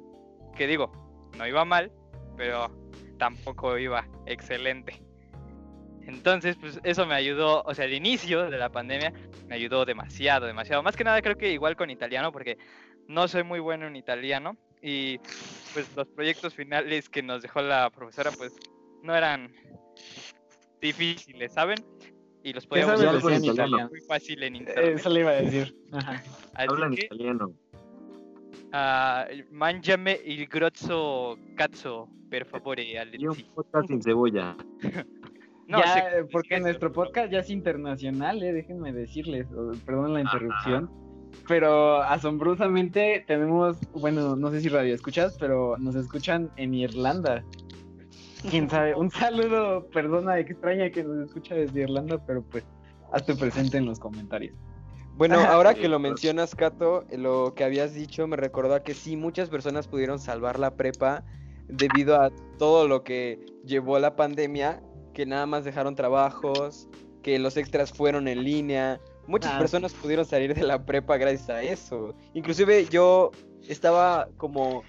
Que 0.56 0.68
digo, 0.68 0.92
no 1.38 1.46
iba 1.46 1.66
mal, 1.66 1.92
pero 2.38 2.72
tampoco 3.18 3.78
iba 3.78 4.08
excelente. 4.26 5.02
Entonces, 6.08 6.56
pues 6.56 6.80
eso 6.84 7.06
me 7.06 7.16
ayudó, 7.16 7.62
o 7.64 7.74
sea, 7.74 7.86
el 7.86 7.94
inicio 7.94 8.50
de 8.50 8.58
la 8.58 8.70
pandemia 8.70 9.14
me 9.48 9.56
ayudó 9.56 9.86
demasiado, 9.86 10.48
demasiado. 10.48 10.82
Más 10.82 10.96
que 10.96 11.04
nada 11.04 11.22
creo 11.22 11.38
que 11.38 11.52
igual 11.52 11.76
con 11.76 11.90
italiano, 11.90 12.32
porque 12.32 12.58
no 13.08 13.28
soy 13.28 13.44
muy 13.44 13.60
bueno 13.60 13.88
en 13.88 13.96
italiano 13.96 14.58
y 14.82 15.20
pues 15.74 15.94
los 15.96 16.08
proyectos 16.08 16.54
finales 16.54 17.10
que 17.10 17.22
nos 17.22 17.42
dejó 17.42 17.62
la 17.62 17.90
profesora 17.90 18.32
pues 18.38 18.56
no 19.04 19.16
eran 19.16 19.54
difíciles, 20.82 21.54
¿saben? 21.54 21.78
y 22.48 22.54
los 22.54 22.66
podíamos 22.66 23.02
decir 23.02 23.32
en 23.32 23.44
italiano. 23.44 23.90
Muy 23.90 24.02
fácil 24.02 24.42
en 24.44 24.56
internet. 24.56 24.98
Eso 24.98 25.10
le 25.10 25.20
iba 25.20 25.32
a 25.32 25.34
decir. 25.34 25.76
Ajá. 25.92 26.24
Hablan 26.54 26.94
italiano. 26.94 27.54
Uh, 28.74 29.44
mangiame 29.52 30.20
il 30.26 30.48
grozzo 30.48 31.38
cazzo, 31.56 32.08
per 32.30 32.46
favore. 32.46 32.84
Y 32.84 33.28
un 33.28 33.36
podcast 33.54 33.88
sin 33.90 34.02
cebolla. 34.02 34.56
no, 35.68 35.80
ya, 35.80 36.26
porque 36.32 36.60
nuestro 36.60 36.92
podcast 36.92 37.32
ya 37.32 37.40
es 37.40 37.50
internacional, 37.50 38.42
eh, 38.42 38.54
déjenme 38.54 38.94
decirles, 38.94 39.48
perdón 39.86 40.14
la 40.14 40.22
interrupción. 40.22 40.90
Pero 41.48 42.02
asombrosamente 42.02 43.24
tenemos, 43.28 43.78
bueno, 43.92 44.36
no 44.36 44.50
sé 44.50 44.62
si 44.62 44.70
radio 44.70 44.96
escuchas, 44.96 45.38
pero 45.40 45.78
nos 45.78 45.96
escuchan 45.96 46.50
en 46.56 46.74
Irlanda 46.74 47.44
quién 48.50 48.70
sabe. 48.70 48.96
Un 48.96 49.12
saludo, 49.12 49.88
perdona 49.94 50.40
extraña 50.40 50.90
que 50.90 51.04
nos 51.04 51.28
escucha 51.28 51.56
desde 51.56 51.82
Irlanda, 51.82 52.18
pero 52.26 52.44
pues 52.44 52.66
hazte 53.12 53.36
presente 53.36 53.78
en 53.78 53.86
los 53.86 54.00
comentarios. 54.00 54.56
Bueno, 55.16 55.40
ahora 55.40 55.74
que 55.74 55.90
lo 55.90 55.98
mencionas, 55.98 56.54
Cato, 56.54 57.04
lo 57.12 57.56
que 57.56 57.64
habías 57.64 57.94
dicho 57.94 58.28
me 58.28 58.38
recordó 58.38 58.76
a 58.76 58.84
que 58.84 58.94
sí, 58.94 59.18
muchas 59.18 59.50
personas 59.50 59.88
pudieron 59.88 60.20
salvar 60.20 60.60
la 60.60 60.76
prepa 60.76 61.24
debido 61.68 62.22
a 62.22 62.30
todo 62.60 62.88
lo 62.88 63.04
que 63.04 63.44
llevó 63.66 63.98
la 63.98 64.16
pandemia, 64.16 64.84
que 65.18 65.26
nada 65.26 65.48
más 65.48 65.66
dejaron 65.66 65.96
trabajos, 65.96 66.88
que 67.24 67.40
los 67.40 67.58
extras 67.58 67.92
fueron 67.92 68.28
en 68.28 68.44
línea. 68.44 69.02
Muchas 69.26 69.52
ah. 69.56 69.58
personas 69.58 69.92
pudieron 69.92 70.24
salir 70.26 70.54
de 70.54 70.62
la 70.62 70.86
prepa 70.86 71.18
gracias 71.18 71.50
a 71.50 71.64
eso. 71.64 72.14
Inclusive 72.36 72.86
yo 72.86 73.32
estaba 73.68 74.30
como 74.38 74.84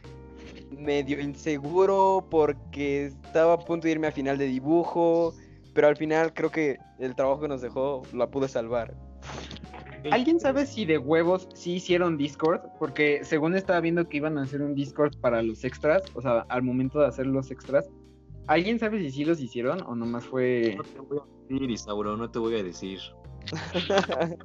medio 0.70 1.18
inseguro 1.18 2.26
porque 2.30 3.06
estaba 3.06 3.54
a 3.54 3.58
punto 3.58 3.86
de 3.86 3.92
irme 3.92 4.08
a 4.08 4.12
final 4.12 4.36
de 4.36 4.44
dibujo, 4.48 5.32
pero 5.72 5.88
al 5.88 5.96
final 5.96 6.34
creo 6.34 6.50
que 6.50 6.76
el 6.98 7.14
trabajo 7.14 7.40
que 7.40 7.48
nos 7.48 7.62
dejó 7.62 8.02
la 8.12 8.30
pude 8.30 8.48
salvar. 8.48 8.94
¿Alguien 10.10 10.40
sabe 10.40 10.66
si 10.66 10.84
de 10.84 10.98
huevos 10.98 11.48
sí 11.54 11.76
hicieron 11.76 12.18
Discord? 12.18 12.60
Porque 12.78 13.24
según 13.24 13.54
estaba 13.56 13.80
viendo 13.80 14.06
que 14.06 14.18
iban 14.18 14.36
a 14.36 14.42
hacer 14.42 14.60
un 14.60 14.74
Discord 14.74 15.16
para 15.22 15.40
los 15.40 15.64
extras, 15.64 16.02
o 16.12 16.20
sea, 16.20 16.44
al 16.50 16.62
momento 16.62 17.00
de 17.00 17.06
hacer 17.06 17.26
los 17.26 17.50
extras. 17.50 17.88
¿Alguien 18.48 18.78
sabe 18.78 18.98
si 19.00 19.10
sí 19.10 19.24
los 19.24 19.40
hicieron 19.40 19.82
o 19.82 19.94
nomás 19.94 20.24
fue... 20.24 20.74
No 20.76 20.82
te 20.82 21.00
voy 21.00 21.18
a 21.18 21.48
decir, 21.48 21.70
Isauro, 21.70 22.16
no 22.16 22.30
te 22.30 22.38
voy 22.38 22.54
a 22.56 22.62
decir. 22.62 22.98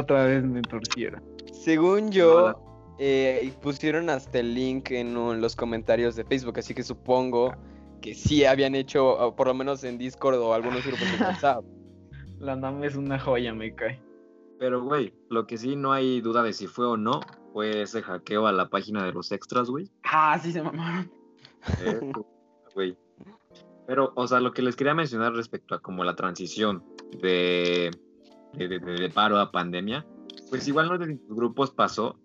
Otra 0.00 0.26
vez 0.26 0.44
me 0.44 0.62
torcieron. 0.62 1.22
Según 1.52 2.12
yo, 2.12 2.54
eh, 2.98 3.52
pusieron 3.62 4.10
hasta 4.10 4.38
el 4.38 4.54
link 4.54 4.92
en 4.92 5.40
los 5.40 5.56
comentarios 5.56 6.14
de 6.14 6.24
Facebook, 6.24 6.60
así 6.60 6.72
que 6.72 6.84
supongo 6.84 7.52
que 8.00 8.14
sí 8.14 8.44
habían 8.44 8.76
hecho, 8.76 9.34
por 9.36 9.48
lo 9.48 9.54
menos 9.54 9.82
en 9.82 9.98
Discord 9.98 10.38
o 10.38 10.54
algunos 10.54 10.86
grupos 10.86 11.10
de 11.10 11.24
WhatsApp. 11.24 11.64
La 12.38 12.56
NAM 12.56 12.82
es 12.84 12.94
una 12.94 13.18
joya, 13.18 13.52
me 13.52 13.74
cae. 13.74 14.00
Pero, 14.58 14.82
güey, 14.82 15.12
lo 15.28 15.46
que 15.46 15.58
sí 15.58 15.74
no 15.74 15.92
hay 15.92 16.20
duda 16.20 16.42
de 16.42 16.52
si 16.52 16.66
fue 16.66 16.86
o 16.86 16.96
no 16.96 17.20
fue 17.52 17.82
ese 17.82 18.02
hackeo 18.02 18.46
a 18.46 18.52
la 18.52 18.68
página 18.68 19.04
de 19.04 19.12
los 19.12 19.32
extras, 19.32 19.68
güey. 19.68 19.90
Ah, 20.04 20.38
sí 20.40 20.52
se 20.52 20.62
mamaron. 20.62 21.10
Güey. 22.74 22.96
Pero, 23.86 24.12
o 24.14 24.26
sea, 24.26 24.40
lo 24.40 24.52
que 24.52 24.62
les 24.62 24.76
quería 24.76 24.94
mencionar 24.94 25.32
respecto 25.34 25.74
a 25.74 25.80
como 25.80 26.04
la 26.04 26.14
transición 26.14 26.84
de, 27.20 27.90
de, 28.54 29.10
paro 29.12 29.38
a 29.38 29.50
pandemia, 29.50 30.06
pues 30.48 30.68
igual 30.68 30.88
no 30.88 30.98
de 30.98 31.18
grupos 31.28 31.70
pasó, 31.70 32.16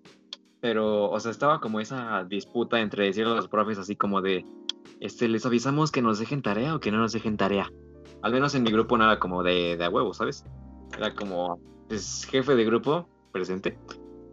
pero, 0.62 1.10
o 1.10 1.20
sea, 1.20 1.32
estaba 1.32 1.60
como 1.60 1.80
esa 1.80 2.24
disputa 2.24 2.80
entre 2.80 3.06
decirle 3.06 3.34
a 3.34 3.36
los 3.36 3.48
profes 3.48 3.80
así 3.80 3.96
como 3.96 4.22
de, 4.22 4.46
este, 5.00 5.28
les 5.28 5.46
avisamos 5.46 5.92
que 5.92 6.02
nos 6.02 6.20
dejen 6.20 6.42
tarea 6.42 6.76
o 6.76 6.80
que 6.80 6.92
no 6.92 7.00
nos 7.00 7.14
dejen 7.14 7.38
tarea. 7.38 7.72
Al 8.22 8.32
menos 8.32 8.56
en 8.56 8.64
mi 8.64 8.72
grupo 8.72 8.98
no 8.98 9.04
era 9.06 9.20
como 9.20 9.44
de, 9.44 9.78
de 9.78 9.86
a 9.86 9.90
huevo, 9.90 10.14
¿sabes? 10.14 10.46
Era 10.98 11.14
como, 11.14 11.60
es 11.90 12.26
jefe 12.30 12.56
de 12.56 12.66
grupo, 12.66 13.08
presente, 13.32 13.78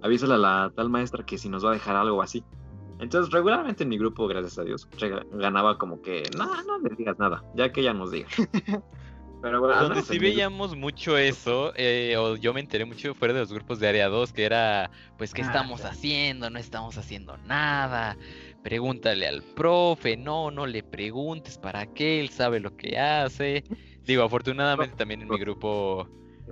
avísale 0.02 0.34
a 0.34 0.38
la 0.38 0.72
tal 0.74 0.90
maestra 0.90 1.24
que 1.24 1.38
si 1.38 1.48
nos 1.48 1.64
va 1.64 1.70
a 1.70 1.74
dejar 1.74 1.96
algo 1.96 2.22
así. 2.22 2.44
Entonces, 3.02 3.32
regularmente 3.32 3.82
en 3.82 3.88
mi 3.88 3.98
grupo, 3.98 4.28
gracias 4.28 4.58
a 4.58 4.62
Dios, 4.62 4.88
ganaba 5.32 5.76
como 5.76 6.00
que, 6.00 6.22
no, 6.36 6.62
no 6.62 6.78
le 6.78 6.94
digas 6.94 7.18
nada, 7.18 7.42
ya 7.56 7.72
que 7.72 7.80
ella 7.80 7.92
nos 7.92 8.12
diga. 8.12 8.28
Pero 9.42 9.58
bueno, 9.58 9.82
donde 9.82 10.02
sí 10.02 10.20
veíamos 10.20 10.76
mucho 10.76 11.18
eso, 11.18 11.72
eh, 11.74 12.14
o 12.16 12.36
yo 12.36 12.54
me 12.54 12.60
enteré 12.60 12.84
mucho 12.84 13.12
fuera 13.12 13.34
de 13.34 13.40
los 13.40 13.52
grupos 13.52 13.80
de 13.80 13.88
área 13.88 14.08
2, 14.08 14.32
que 14.32 14.44
era, 14.44 14.88
pues, 15.18 15.34
¿qué 15.34 15.42
ah, 15.42 15.46
estamos 15.46 15.84
haciendo? 15.84 16.48
No 16.48 16.60
estamos 16.60 16.96
haciendo 16.96 17.36
nada. 17.38 18.16
Pregúntale 18.62 19.26
al 19.26 19.42
profe, 19.42 20.16
no, 20.16 20.52
no 20.52 20.64
le 20.64 20.84
preguntes 20.84 21.58
para 21.58 21.86
qué, 21.86 22.20
él 22.20 22.28
sabe 22.28 22.60
lo 22.60 22.76
que 22.76 23.00
hace. 23.00 23.64
Digo, 24.04 24.22
afortunadamente 24.22 24.94
también 24.94 25.22
en 25.22 25.28
mi 25.28 25.38
grupo 25.40 26.08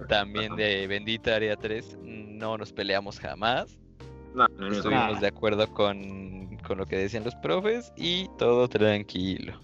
también 0.08 0.56
de 0.56 0.88
Bendita 0.88 1.36
Área 1.36 1.54
3 1.54 1.98
no 2.02 2.58
nos 2.58 2.72
peleamos 2.72 3.20
jamás. 3.20 3.79
No, 4.34 4.46
no, 4.48 4.68
Estuvimos 4.68 5.20
de 5.20 5.26
acuerdo 5.26 5.72
con, 5.72 6.56
con, 6.66 6.78
lo 6.78 6.86
que 6.86 6.96
decían 6.96 7.24
los 7.24 7.34
profes 7.36 7.92
y 7.96 8.28
todo 8.38 8.68
tranquilo. 8.68 9.60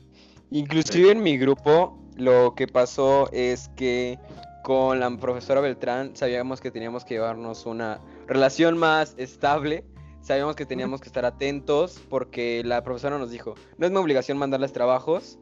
Inclusive 0.51 1.13
en 1.13 1.23
mi 1.23 1.39
grupo 1.39 1.99
lo 2.17 2.55
que 2.55 2.67
pasó 2.67 3.31
es 3.33 3.69
que 3.77 4.19
con 4.67 4.99
la 4.99 5.17
profesora 5.17 5.61
Beltrán 5.61 6.17
sabíamos 6.17 6.61
que 6.61 6.71
teníamos 6.71 7.05
que 7.05 7.15
llevarnos 7.15 7.67
una 7.67 8.01
relación 8.27 8.77
más 8.77 9.15
estable. 9.17 9.85
Sabíamos 10.23 10.57
que 10.57 10.67
teníamos 10.67 11.01
que 11.01 11.07
estar 11.07 11.25
atentos 11.25 12.01
porque 12.09 12.63
la 12.65 12.83
profesora 12.83 13.17
nos 13.19 13.31
dijo, 13.31 13.55
no 13.79 13.87
es 13.87 13.93
mi 13.93 13.99
obligación 13.99 14.39
mandarles 14.39 14.73
trabajos, 14.73 15.39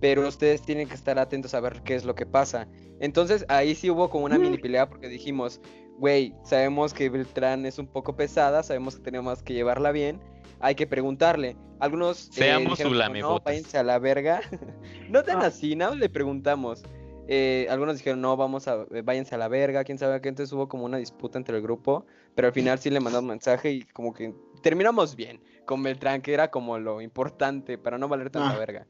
pero 0.00 0.26
ustedes 0.26 0.62
tienen 0.62 0.88
que 0.88 0.94
estar 0.94 1.20
atentos 1.20 1.54
a 1.54 1.60
ver 1.60 1.82
qué 1.84 1.94
es 1.94 2.04
lo 2.04 2.16
que 2.16 2.26
pasa. 2.26 2.66
Entonces 2.98 3.46
ahí 3.48 3.76
sí 3.76 3.90
hubo 3.90 4.10
como 4.10 4.24
una 4.24 4.38
mini 4.38 4.58
pelea 4.58 4.88
porque 4.88 5.08
dijimos, 5.08 5.60
güey, 5.98 6.34
sabemos 6.42 6.94
que 6.94 7.08
Beltrán 7.08 7.66
es 7.66 7.78
un 7.78 7.86
poco 7.86 8.16
pesada, 8.16 8.62
sabemos 8.62 8.96
que 8.96 9.02
tenemos 9.02 9.42
que 9.42 9.54
llevarla 9.54 9.92
bien, 9.92 10.20
hay 10.60 10.74
que 10.74 10.86
preguntarle. 10.86 11.56
Algunos... 11.80 12.28
Eh, 12.28 12.32
Seamos 12.32 12.78
su 12.78 12.90
No, 12.90 13.40
váyanse 13.40 13.78
a 13.78 13.82
la 13.82 13.98
verga. 13.98 14.40
no 15.10 15.22
tan 15.22 15.42
ah. 15.42 15.46
así, 15.46 15.76
nada, 15.76 15.94
le 15.94 16.08
preguntamos. 16.08 16.82
Eh, 17.26 17.66
algunos 17.70 17.96
dijeron, 17.96 18.20
no, 18.20 18.36
vamos 18.36 18.68
a, 18.68 18.86
eh, 18.92 19.02
váyanse 19.02 19.34
a 19.34 19.38
la 19.38 19.48
verga, 19.48 19.82
quién 19.84 19.98
sabe 19.98 20.20
qué, 20.20 20.28
entonces 20.28 20.52
hubo 20.52 20.68
como 20.68 20.84
una 20.84 20.98
disputa 20.98 21.38
entre 21.38 21.56
el 21.56 21.62
grupo, 21.62 22.04
pero 22.34 22.48
al 22.48 22.54
final 22.54 22.78
sí 22.78 22.90
le 22.90 23.00
mandamos 23.00 23.28
mensaje 23.28 23.72
y 23.72 23.82
como 23.82 24.12
que 24.12 24.34
terminamos 24.62 25.16
bien 25.16 25.40
con 25.64 25.82
Beltrán, 25.82 26.20
que 26.20 26.34
era 26.34 26.50
como 26.50 26.78
lo 26.78 27.00
importante 27.00 27.78
para 27.78 27.96
no 27.96 28.08
valer 28.08 28.30
tanta 28.30 28.54
ah. 28.54 28.58
verga. 28.58 28.86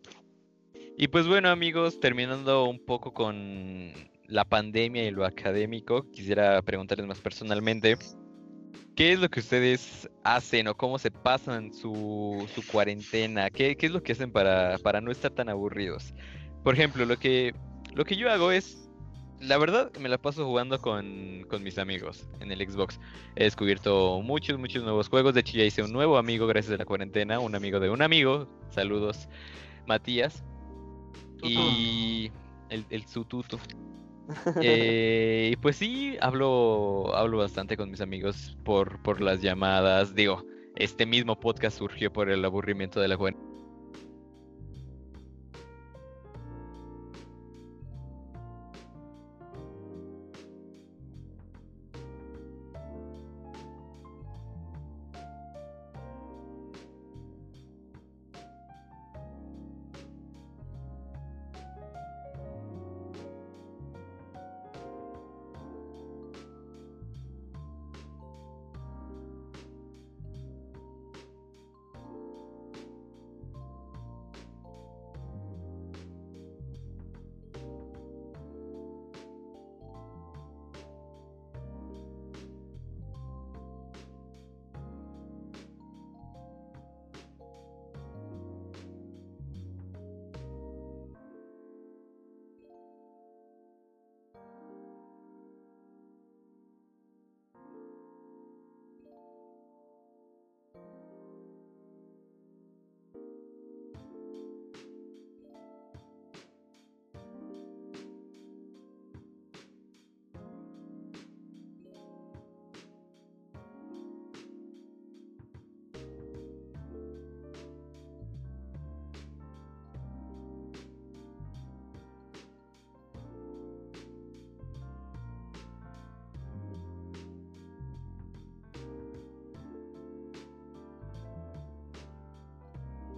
Y 0.97 1.09
pues 1.09 1.29
bueno 1.29 1.49
amigos, 1.49 2.01
terminando 2.01 2.65
un 2.65 2.85
poco 2.85 3.13
con 3.13 3.93
la 4.27 4.45
pandemia 4.45 5.05
y 5.05 5.11
lo 5.11 5.25
académico, 5.25 6.11
quisiera 6.11 6.61
preguntarles 6.63 7.07
más 7.07 7.21
personalmente, 7.21 7.97
¿qué 8.97 9.13
es 9.13 9.19
lo 9.19 9.29
que 9.29 9.41
ustedes 9.41 10.09
hacen 10.23 10.69
o 10.69 10.77
cómo 10.77 10.99
se 10.99 11.11
pasan 11.11 11.73
su, 11.73 12.47
su 12.55 12.67
cuarentena? 12.67 13.51
¿Qué, 13.51 13.77
¿Qué, 13.77 13.87
es 13.87 13.93
lo 13.93 14.03
que 14.03 14.13
hacen 14.13 14.31
para, 14.31 14.79
para 14.79 15.01
no 15.01 15.11
estar 15.11 15.31
tan 15.31 15.49
aburridos? 15.49 16.15
Por 16.63 16.75
ejemplo, 16.75 17.05
lo 17.05 17.19
que, 17.19 17.55
lo 17.95 18.05
que 18.05 18.17
yo 18.17 18.31
hago 18.31 18.51
es, 18.51 18.89
la 19.41 19.59
verdad, 19.59 19.93
me 19.99 20.09
la 20.09 20.17
paso 20.17 20.47
jugando 20.47 20.81
con, 20.81 21.45
con 21.51 21.63
mis 21.63 21.79
amigos 21.79 22.27
en 22.41 22.51
el 22.51 22.67
Xbox. 22.67 22.99
He 23.37 23.45
descubierto 23.45 24.21
muchos, 24.23 24.59
muchos 24.59 24.83
nuevos 24.83 25.09
juegos. 25.09 25.35
De 25.35 25.41
hecho, 25.41 25.59
ya 25.59 25.65
hice 25.65 25.83
un 25.83 25.93
nuevo 25.93 26.17
amigo 26.17 26.47
gracias 26.47 26.75
a 26.75 26.79
la 26.79 26.87
cuarentena, 26.87 27.41
un 27.41 27.55
amigo 27.55 27.81
de 27.81 27.91
un 27.91 28.01
amigo. 28.01 28.49
Saludos, 28.71 29.29
Matías 29.87 30.43
y 31.43 32.31
el, 32.71 32.87
el 32.89 33.07
sututo. 33.07 33.59
Eh, 34.63 35.51
y 35.53 35.57
pues 35.57 35.77
sí, 35.77 36.17
hablo, 36.21 37.15
hablo 37.15 37.39
bastante 37.39 37.77
con 37.77 37.91
mis 37.91 38.01
amigos 38.01 38.57
por, 38.65 39.03
por 39.03 39.21
las 39.21 39.43
llamadas. 39.43 40.15
Digo, 40.15 40.45
este 40.77 41.07
mismo 41.07 41.39
podcast 41.39 41.79
surgió 41.79 42.13
por 42.13 42.31
el 42.31 42.45
aburrimiento 42.45 43.01
de 43.01 43.09
la 43.09 43.17
cuarentena 43.17 43.54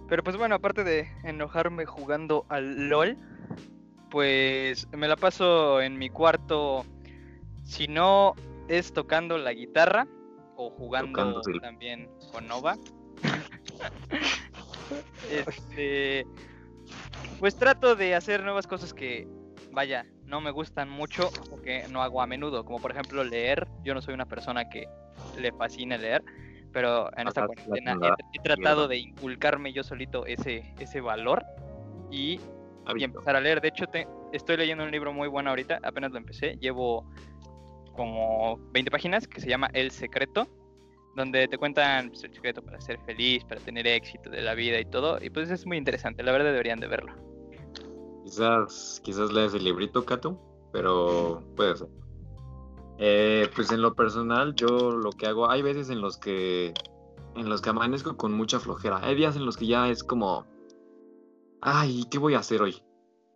Pero 0.07 0.23
pues 0.23 0.37
bueno, 0.37 0.55
aparte 0.55 0.83
de 0.83 1.09
enojarme 1.23 1.85
jugando 1.85 2.45
al 2.49 2.89
LOL, 2.89 3.17
pues 4.09 4.87
me 4.91 5.07
la 5.07 5.17
paso 5.17 5.81
en 5.81 5.97
mi 5.97 6.09
cuarto, 6.09 6.85
si 7.63 7.87
no 7.87 8.33
es 8.67 8.93
tocando 8.93 9.37
la 9.37 9.53
guitarra 9.53 10.07
o 10.55 10.69
jugando 10.69 11.41
también 11.61 12.09
con 12.31 12.47
Nova. 12.47 12.77
este, 15.31 16.25
pues 17.39 17.55
trato 17.55 17.95
de 17.95 18.15
hacer 18.15 18.43
nuevas 18.43 18.67
cosas 18.67 18.93
que 18.93 19.27
vaya, 19.71 20.05
no 20.23 20.41
me 20.41 20.51
gustan 20.51 20.89
mucho 20.89 21.29
porque 21.49 21.85
no 21.89 22.01
hago 22.01 22.21
a 22.21 22.27
menudo, 22.27 22.65
como 22.65 22.79
por 22.79 22.91
ejemplo 22.91 23.23
leer. 23.23 23.67
Yo 23.83 23.93
no 23.93 24.01
soy 24.01 24.13
una 24.13 24.25
persona 24.25 24.69
que 24.69 24.87
le 25.37 25.51
fascina 25.51 25.97
leer, 25.97 26.23
pero 26.71 27.09
en 27.17 27.27
esta 27.27 27.45
cuarentena 27.45 28.15
he, 28.33 28.39
tratado 28.39 28.87
de 28.87 28.97
inculcarme 28.97 29.73
yo 29.73 29.83
solito 29.83 30.25
ese, 30.25 30.73
ese 30.79 31.01
valor 31.01 31.43
y, 32.11 32.39
empezar 32.87 33.35
a 33.35 33.41
leer. 33.41 33.61
De 33.61 33.69
hecho, 33.69 33.85
estoy 34.31 34.57
leyendo 34.57 34.83
un 34.83 34.91
libro 34.91 35.13
muy 35.13 35.27
bueno 35.27 35.49
ahorita, 35.49 35.79
apenas 35.83 36.11
lo 36.11 36.17
empecé, 36.17 36.57
llevo 36.59 37.09
como 37.93 38.57
20 38.71 38.91
páginas 38.91 39.27
que 39.27 39.41
se 39.41 39.49
llama 39.49 39.69
El 39.73 39.91
Secreto, 39.91 40.47
donde 41.15 41.47
te 41.47 41.57
cuentan 41.57 42.09
pues, 42.09 42.23
el 42.23 42.33
secreto 42.33 42.61
para 42.61 42.79
ser 42.79 42.99
feliz, 42.99 43.43
para 43.43 43.59
tener 43.59 43.87
éxito 43.87 44.29
de 44.29 44.41
la 44.41 44.53
vida 44.53 44.79
y 44.79 44.85
todo, 44.85 45.17
y 45.21 45.31
pues 45.31 45.49
es 45.49 45.65
muy 45.65 45.77
interesante, 45.77 46.21
la 46.23 46.31
verdad 46.31 46.51
deberían 46.51 46.79
de 46.79 46.87
verlo. 46.87 47.13
Quizás, 48.23 49.01
quizás 49.03 49.31
leas 49.31 49.53
el 49.53 49.63
librito, 49.63 50.05
Kato, 50.05 50.39
pero 50.71 51.43
puede 51.55 51.75
ser. 51.75 51.87
Eh, 52.97 53.49
pues 53.55 53.71
en 53.71 53.81
lo 53.81 53.93
personal, 53.93 54.55
yo 54.55 54.91
lo 54.91 55.11
que 55.11 55.27
hago, 55.27 55.49
hay 55.49 55.61
veces 55.61 55.89
en 55.89 56.01
los 56.01 56.17
que 56.17 56.73
en 57.35 57.49
los 57.49 57.61
que 57.61 57.69
amanezco 57.69 58.17
con 58.17 58.33
mucha 58.33 58.59
flojera. 58.59 58.99
Hay 59.03 59.15
días 59.15 59.35
en 59.35 59.45
los 59.45 59.57
que 59.57 59.67
ya 59.67 59.89
es 59.89 60.03
como, 60.03 60.45
ay, 61.61 62.05
¿qué 62.09 62.17
voy 62.17 62.33
a 62.33 62.39
hacer 62.39 62.61
hoy? 62.61 62.83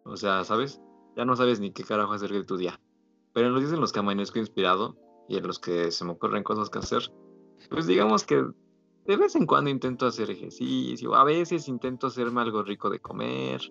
O 0.03 0.17
sea, 0.17 0.43
¿sabes? 0.43 0.81
Ya 1.15 1.25
no 1.25 1.35
sabes 1.35 1.59
ni 1.59 1.71
qué 1.71 1.83
carajo 1.83 2.13
hacer 2.13 2.31
de 2.31 2.43
tu 2.43 2.57
día. 2.57 2.79
Pero 3.33 3.47
en 3.47 3.53
los 3.53 3.61
días 3.61 3.73
en 3.73 3.79
los 3.79 3.93
que 3.93 3.99
amanezco 3.99 4.39
inspirado 4.39 4.97
y 5.29 5.37
en 5.37 5.45
los 5.45 5.59
que 5.59 5.91
se 5.91 6.03
me 6.03 6.11
ocurren 6.11 6.43
cosas 6.43 6.69
que 6.69 6.79
hacer, 6.79 7.11
pues 7.69 7.85
digamos 7.85 8.23
que 8.23 8.43
de 9.05 9.15
vez 9.17 9.35
en 9.35 9.45
cuando 9.45 9.69
intento 9.69 10.05
hacer 10.05 10.29
ejercicio, 10.31 11.15
a 11.15 11.23
veces 11.23 11.67
intento 11.67 12.07
hacerme 12.07 12.41
algo 12.41 12.63
rico 12.63 12.89
de 12.89 12.99
comer. 12.99 13.61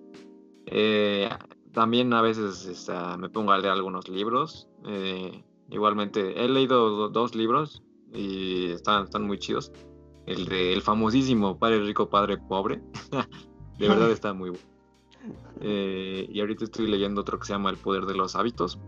Eh, 0.66 1.28
también 1.72 2.12
a 2.12 2.22
veces 2.22 2.66
este, 2.66 2.92
me 3.18 3.28
pongo 3.28 3.52
a 3.52 3.58
leer 3.58 3.72
algunos 3.72 4.08
libros. 4.08 4.68
Eh, 4.86 5.44
igualmente, 5.70 6.42
he 6.42 6.48
leído 6.48 7.08
dos 7.08 7.34
libros 7.34 7.82
y 8.12 8.70
están, 8.72 9.04
están 9.04 9.26
muy 9.26 9.38
chidos. 9.38 9.72
El 10.26 10.46
de 10.46 10.72
el 10.72 10.82
famosísimo 10.82 11.58
Padre 11.58 11.80
Rico, 11.84 12.08
Padre 12.08 12.38
Pobre. 12.38 12.82
de 13.78 13.88
verdad 13.88 14.10
está 14.12 14.32
muy 14.32 14.50
bueno. 14.50 14.66
Eh, 15.60 16.26
y 16.30 16.40
ahorita 16.40 16.64
estoy 16.64 16.86
leyendo 16.86 17.20
otro 17.20 17.38
que 17.38 17.46
se 17.46 17.52
llama 17.52 17.70
El 17.70 17.76
Poder 17.76 18.06
de 18.06 18.14
los 18.14 18.34
Hábitos. 18.36 18.78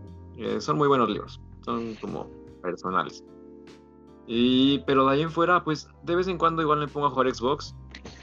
son 0.59 0.77
muy 0.77 0.87
buenos 0.87 1.09
libros. 1.09 1.39
Son 1.63 1.95
como 1.95 2.27
personales. 2.61 3.23
Y, 4.25 4.79
pero 4.79 5.05
de 5.05 5.13
ahí 5.13 5.21
en 5.21 5.31
fuera, 5.31 5.63
pues 5.63 5.89
de 6.03 6.15
vez 6.15 6.27
en 6.27 6.37
cuando 6.37 6.61
igual 6.61 6.79
me 6.79 6.87
pongo 6.87 7.07
a 7.07 7.09
jugar 7.09 7.33
Xbox. 7.33 7.75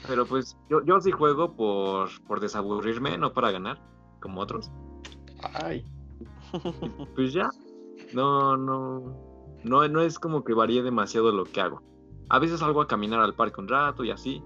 Pero 0.07 0.25
pues 0.25 0.57
yo, 0.69 0.83
yo 0.83 0.99
sí 0.99 1.11
juego 1.11 1.55
por, 1.55 2.09
por 2.27 2.39
desaburrirme, 2.39 3.17
no 3.17 3.33
para 3.33 3.51
ganar, 3.51 3.81
como 4.19 4.41
otros. 4.41 4.71
Ay. 5.53 5.85
Pues 7.15 7.33
ya. 7.33 7.49
No, 8.13 8.57
no. 8.57 9.31
No, 9.63 9.87
no 9.87 10.01
es 10.01 10.17
como 10.17 10.43
que 10.43 10.53
varíe 10.53 10.81
demasiado 10.81 11.31
lo 11.31 11.45
que 11.45 11.61
hago. 11.61 11.81
A 12.29 12.39
veces 12.39 12.59
salgo 12.59 12.81
a 12.81 12.87
caminar 12.87 13.19
al 13.19 13.35
parque 13.35 13.61
un 13.61 13.67
rato 13.67 14.03
y 14.03 14.11
así. 14.11 14.41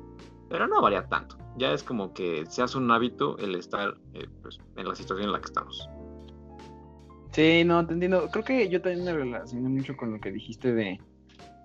Pero 0.49 0.67
no 0.67 0.81
varía 0.81 1.07
tanto. 1.07 1.37
Ya 1.57 1.71
es 1.71 1.83
como 1.83 2.13
que 2.13 2.45
se 2.47 2.61
hace 2.61 2.77
un 2.77 2.91
hábito 2.91 3.37
el 3.37 3.55
estar 3.55 3.95
eh, 4.13 4.27
pues, 4.41 4.59
en 4.75 4.87
la 4.87 4.95
situación 4.95 5.27
en 5.27 5.33
la 5.33 5.39
que 5.39 5.45
estamos. 5.45 5.89
Sí, 7.31 7.63
no, 7.65 7.85
te 7.85 7.93
entiendo. 7.93 8.29
Creo 8.31 8.43
que 8.43 8.69
yo 8.69 8.81
también 8.81 9.05
me 9.05 9.13
relacioné 9.13 9.69
mucho 9.69 9.97
con 9.97 10.13
lo 10.13 10.19
que 10.19 10.31
dijiste 10.31 10.73
de, 10.73 10.99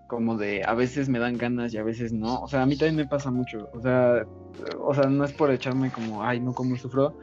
como 0.08 0.36
de 0.36 0.64
a 0.64 0.74
veces 0.74 1.08
me 1.08 1.18
dan 1.18 1.38
ganas 1.38 1.72
y 1.74 1.78
a 1.78 1.84
veces 1.84 2.12
no. 2.12 2.40
O 2.40 2.48
sea, 2.48 2.62
a 2.62 2.66
mí 2.66 2.76
también 2.76 2.96
me 2.96 3.06
pasa 3.06 3.30
mucho. 3.30 3.68
O 3.72 3.80
sea, 3.80 4.26
o 4.80 4.94
sea, 4.94 5.04
no 5.04 5.24
es 5.24 5.32
por 5.32 5.50
echarme 5.50 5.92
como, 5.92 6.22
ay, 6.22 6.40
no, 6.40 6.52
como 6.52 6.76
sufro. 6.76 7.16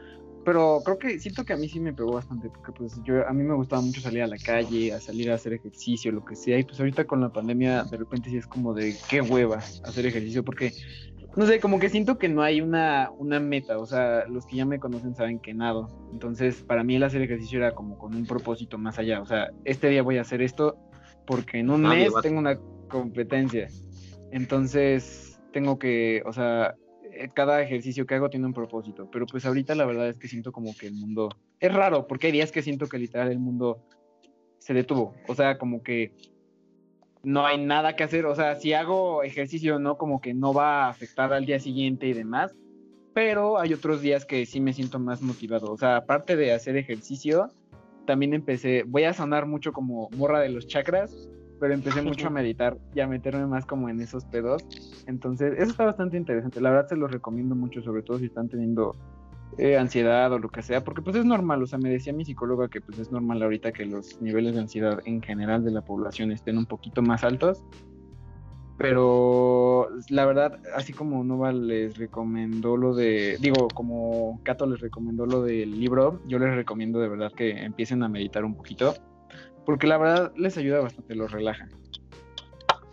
Pero 0.44 0.80
creo 0.84 0.98
que 0.98 1.18
siento 1.18 1.44
que 1.44 1.52
a 1.52 1.56
mí 1.56 1.68
sí 1.68 1.80
me 1.80 1.92
pegó 1.92 2.12
bastante, 2.12 2.48
porque 2.48 2.72
pues 2.72 3.00
yo, 3.04 3.26
a 3.26 3.32
mí 3.32 3.42
me 3.42 3.54
gustaba 3.54 3.82
mucho 3.82 4.00
salir 4.00 4.22
a 4.22 4.26
la 4.26 4.38
calle, 4.38 4.92
a 4.92 5.00
salir 5.00 5.30
a 5.30 5.34
hacer 5.34 5.52
ejercicio, 5.52 6.10
lo 6.12 6.24
que 6.24 6.36
sea, 6.36 6.58
y 6.58 6.64
pues 6.64 6.78
ahorita 6.80 7.04
con 7.04 7.20
la 7.20 7.30
pandemia 7.30 7.84
de 7.84 7.96
repente 7.96 8.30
sí 8.30 8.36
es 8.38 8.46
como 8.46 8.72
de 8.72 8.96
qué 9.10 9.20
hueva 9.20 9.56
hacer 9.56 10.06
ejercicio, 10.06 10.44
porque, 10.44 10.72
no 11.36 11.46
sé, 11.46 11.60
como 11.60 11.78
que 11.78 11.90
siento 11.90 12.18
que 12.18 12.28
no 12.28 12.42
hay 12.42 12.60
una, 12.60 13.10
una 13.18 13.40
meta, 13.40 13.78
o 13.78 13.86
sea, 13.86 14.26
los 14.26 14.46
que 14.46 14.56
ya 14.56 14.64
me 14.64 14.78
conocen 14.78 15.14
saben 15.14 15.38
que 15.38 15.52
nado, 15.52 15.88
entonces 16.12 16.62
para 16.62 16.82
mí 16.82 16.96
el 16.96 17.02
hacer 17.02 17.20
ejercicio 17.20 17.58
era 17.58 17.74
como 17.74 17.98
con 17.98 18.14
un 18.14 18.24
propósito 18.24 18.78
más 18.78 18.98
allá, 18.98 19.20
o 19.20 19.26
sea, 19.26 19.50
este 19.64 19.88
día 19.88 20.02
voy 20.02 20.16
a 20.18 20.22
hacer 20.22 20.40
esto, 20.40 20.78
porque 21.26 21.58
en 21.58 21.68
un 21.68 21.82
mes 21.82 22.10
tengo 22.22 22.38
una 22.38 22.58
competencia. 22.88 23.68
Entonces, 24.30 25.40
tengo 25.52 25.78
que, 25.78 26.22
o 26.26 26.32
sea, 26.32 26.74
cada 27.34 27.62
ejercicio 27.62 28.06
que 28.06 28.14
hago 28.14 28.30
tiene 28.30 28.46
un 28.46 28.54
propósito, 28.54 29.08
pero 29.10 29.26
pues 29.26 29.44
ahorita 29.44 29.74
la 29.74 29.86
verdad 29.86 30.08
es 30.08 30.18
que 30.18 30.28
siento 30.28 30.52
como 30.52 30.74
que 30.76 30.86
el 30.86 30.94
mundo 30.94 31.30
es 31.60 31.72
raro, 31.72 32.06
porque 32.06 32.28
hay 32.28 32.32
días 32.32 32.52
que 32.52 32.62
siento 32.62 32.88
que 32.88 32.98
literal 32.98 33.30
el 33.30 33.38
mundo 33.38 33.82
se 34.58 34.74
detuvo, 34.74 35.14
o 35.26 35.34
sea, 35.34 35.58
como 35.58 35.82
que 35.82 36.12
no 37.22 37.46
hay 37.46 37.58
nada 37.58 37.96
que 37.96 38.04
hacer, 38.04 38.26
o 38.26 38.34
sea, 38.34 38.56
si 38.56 38.72
hago 38.72 39.22
ejercicio 39.22 39.78
no 39.78 39.98
como 39.98 40.20
que 40.20 40.34
no 40.34 40.52
va 40.52 40.84
a 40.84 40.88
afectar 40.90 41.32
al 41.32 41.46
día 41.46 41.58
siguiente 41.58 42.06
y 42.06 42.12
demás, 42.12 42.54
pero 43.14 43.58
hay 43.58 43.72
otros 43.74 44.00
días 44.00 44.24
que 44.24 44.46
sí 44.46 44.60
me 44.60 44.72
siento 44.72 44.98
más 44.98 45.22
motivado, 45.22 45.72
o 45.72 45.76
sea, 45.76 45.96
aparte 45.96 46.36
de 46.36 46.52
hacer 46.52 46.76
ejercicio, 46.76 47.50
también 48.06 48.32
empecé, 48.32 48.84
voy 48.86 49.04
a 49.04 49.12
sonar 49.12 49.46
mucho 49.46 49.72
como 49.72 50.08
morra 50.16 50.40
de 50.40 50.48
los 50.48 50.66
chakras, 50.66 51.28
pero 51.58 51.74
empecé 51.74 52.02
mucho 52.02 52.26
a 52.26 52.30
meditar 52.30 52.78
y 52.94 53.00
a 53.00 53.06
meterme 53.06 53.46
más 53.46 53.66
como 53.66 53.88
en 53.88 54.00
esos 54.00 54.24
pedos. 54.24 54.64
Entonces, 55.06 55.54
eso 55.58 55.70
está 55.70 55.84
bastante 55.84 56.16
interesante. 56.16 56.60
La 56.60 56.70
verdad 56.70 56.88
se 56.88 56.96
lo 56.96 57.08
recomiendo 57.08 57.54
mucho, 57.54 57.82
sobre 57.82 58.02
todo 58.02 58.18
si 58.18 58.26
están 58.26 58.48
teniendo 58.48 58.94
eh, 59.56 59.76
ansiedad 59.76 60.32
o 60.32 60.38
lo 60.38 60.50
que 60.50 60.62
sea, 60.62 60.84
porque 60.84 61.02
pues 61.02 61.16
es 61.16 61.24
normal, 61.24 61.62
o 61.62 61.66
sea, 61.66 61.78
me 61.78 61.90
decía 61.90 62.12
mi 62.12 62.24
psicóloga 62.24 62.68
que 62.68 62.80
pues 62.80 62.98
es 62.98 63.10
normal 63.10 63.42
ahorita 63.42 63.72
que 63.72 63.86
los 63.86 64.20
niveles 64.20 64.54
de 64.54 64.60
ansiedad 64.60 65.00
en 65.04 65.20
general 65.20 65.64
de 65.64 65.72
la 65.72 65.82
población 65.82 66.30
estén 66.30 66.58
un 66.58 66.66
poquito 66.66 67.02
más 67.02 67.24
altos. 67.24 67.64
Pero 68.78 69.88
la 70.08 70.24
verdad, 70.24 70.60
así 70.76 70.92
como 70.92 71.24
Nova 71.24 71.50
les 71.52 71.98
recomendó 71.98 72.76
lo 72.76 72.94
de, 72.94 73.36
digo, 73.40 73.66
como 73.74 74.40
Cato 74.44 74.66
les 74.66 74.80
recomendó 74.80 75.26
lo 75.26 75.42
del 75.42 75.80
libro, 75.80 76.20
yo 76.28 76.38
les 76.38 76.54
recomiendo 76.54 77.00
de 77.00 77.08
verdad 77.08 77.32
que 77.32 77.50
empiecen 77.64 78.04
a 78.04 78.08
meditar 78.08 78.44
un 78.44 78.54
poquito 78.54 78.94
porque 79.68 79.86
la 79.86 79.98
verdad 79.98 80.32
les 80.34 80.56
ayuda 80.56 80.80
bastante, 80.80 81.14
los 81.14 81.30
relaja. 81.30 81.68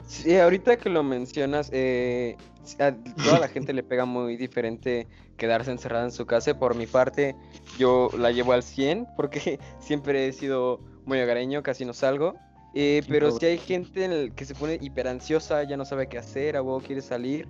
Sí, 0.07 0.35
ahorita 0.35 0.75
que 0.75 0.89
lo 0.89 1.03
mencionas, 1.03 1.69
eh, 1.71 2.35
a 2.79 2.93
toda 3.23 3.39
la 3.39 3.47
gente 3.47 3.71
le 3.71 3.81
pega 3.81 4.03
muy 4.03 4.35
diferente 4.35 5.07
quedarse 5.37 5.71
encerrada 5.71 6.03
en 6.03 6.11
su 6.11 6.25
casa. 6.25 6.59
Por 6.59 6.75
mi 6.75 6.85
parte, 6.85 7.33
yo 7.79 8.09
la 8.17 8.31
llevo 8.31 8.51
al 8.51 8.61
100 8.61 9.07
porque 9.15 9.57
siempre 9.79 10.27
he 10.27 10.33
sido 10.33 10.81
muy 11.05 11.17
hogareño, 11.21 11.63
casi 11.63 11.85
no 11.85 11.93
salgo. 11.93 12.35
Eh, 12.73 13.03
pero 13.07 13.31
si 13.31 13.45
hay 13.45 13.57
gente 13.57 14.33
que 14.35 14.43
se 14.43 14.53
pone 14.53 14.77
hiper 14.81 15.07
ansiosa, 15.07 15.63
ya 15.63 15.77
no 15.77 15.85
sabe 15.85 16.09
qué 16.09 16.17
hacer, 16.17 16.57
a 16.57 16.63
quiere 16.85 17.01
salir, 17.01 17.47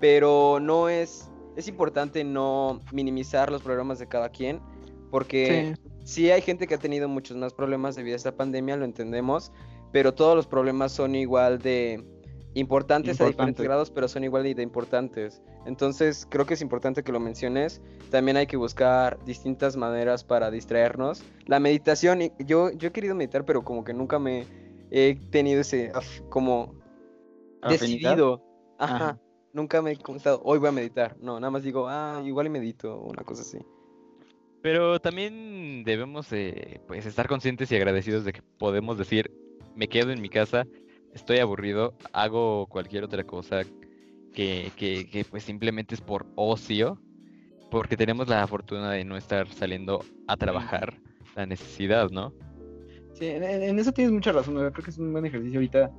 pero 0.00 0.58
no 0.60 0.90
es, 0.90 1.30
es 1.56 1.66
importante 1.66 2.24
no 2.24 2.82
minimizar 2.92 3.50
los 3.50 3.62
problemas 3.62 3.98
de 3.98 4.06
cada 4.06 4.28
quien, 4.28 4.60
porque 5.10 5.74
sí 6.04 6.30
hay 6.30 6.42
gente 6.42 6.66
que 6.66 6.74
ha 6.74 6.78
tenido 6.78 7.08
muchos 7.08 7.36
más 7.36 7.52
problemas 7.52 7.96
debido 7.96 8.14
a 8.14 8.16
esta 8.16 8.36
pandemia, 8.36 8.76
lo 8.76 8.84
entendemos, 8.84 9.52
pero 9.92 10.14
todos 10.14 10.36
los 10.36 10.46
problemas 10.46 10.92
son 10.92 11.14
igual 11.14 11.58
de 11.58 12.04
importantes 12.54 13.20
a 13.20 13.26
diferentes 13.26 13.62
grados, 13.62 13.90
pero 13.90 14.08
son 14.08 14.24
igual 14.24 14.42
de 14.42 14.62
importantes. 14.62 15.42
Entonces, 15.66 16.26
creo 16.30 16.46
que 16.46 16.54
es 16.54 16.62
importante 16.62 17.02
que 17.02 17.12
lo 17.12 17.20
menciones. 17.20 17.82
También 18.10 18.38
hay 18.38 18.46
que 18.46 18.56
buscar 18.56 19.22
distintas 19.24 19.76
maneras 19.76 20.24
para 20.24 20.50
distraernos. 20.50 21.22
La 21.44 21.60
meditación, 21.60 22.32
yo, 22.38 22.70
yo 22.70 22.88
he 22.88 22.92
querido 22.92 23.14
meditar, 23.14 23.44
pero 23.44 23.62
como 23.62 23.84
que 23.84 23.92
nunca 23.92 24.18
me 24.18 24.46
he 24.90 25.16
tenido 25.30 25.60
ese, 25.60 25.92
como, 26.30 26.74
decidido. 27.68 28.42
Ajá. 28.78 29.20
Nunca 29.52 29.82
me 29.82 29.92
he 29.92 29.96
contado, 29.96 30.40
hoy 30.44 30.58
voy 30.58 30.68
a 30.68 30.72
meditar. 30.72 31.16
No, 31.20 31.40
nada 31.40 31.50
más 31.50 31.62
digo, 31.62 31.88
ah, 31.88 32.22
igual 32.24 32.46
y 32.46 32.50
medito, 32.50 33.00
una 33.00 33.22
cosa 33.22 33.42
así. 33.42 33.58
Pero 34.62 35.00
también 35.00 35.84
debemos 35.84 36.28
pues, 36.86 37.06
estar 37.06 37.28
conscientes 37.28 37.70
y 37.70 37.76
agradecidos 37.76 38.24
de 38.24 38.32
que 38.32 38.42
podemos 38.42 38.98
decir, 38.98 39.30
me 39.74 39.88
quedo 39.88 40.10
en 40.10 40.20
mi 40.20 40.28
casa, 40.28 40.66
estoy 41.14 41.38
aburrido, 41.38 41.94
hago 42.12 42.66
cualquier 42.66 43.04
otra 43.04 43.24
cosa 43.24 43.62
que, 44.34 44.70
que, 44.76 45.26
pues 45.30 45.44
simplemente 45.44 45.94
es 45.94 46.00
por 46.00 46.26
ocio, 46.34 47.00
porque 47.70 47.96
tenemos 47.96 48.28
la 48.28 48.46
fortuna 48.46 48.92
de 48.92 49.04
no 49.04 49.16
estar 49.16 49.48
saliendo 49.48 50.04
a 50.26 50.36
trabajar 50.36 50.98
la 51.34 51.46
necesidad, 51.46 52.10
¿no? 52.10 52.32
Sí, 53.14 53.26
en, 53.26 53.78
eso 53.78 53.92
tienes 53.92 54.12
mucha 54.12 54.32
razón, 54.32 54.54
creo 54.54 54.72
que 54.72 54.90
es 54.90 54.98
un 54.98 55.12
buen 55.12 55.24
ejercicio 55.24 55.58
ahorita 55.58 55.90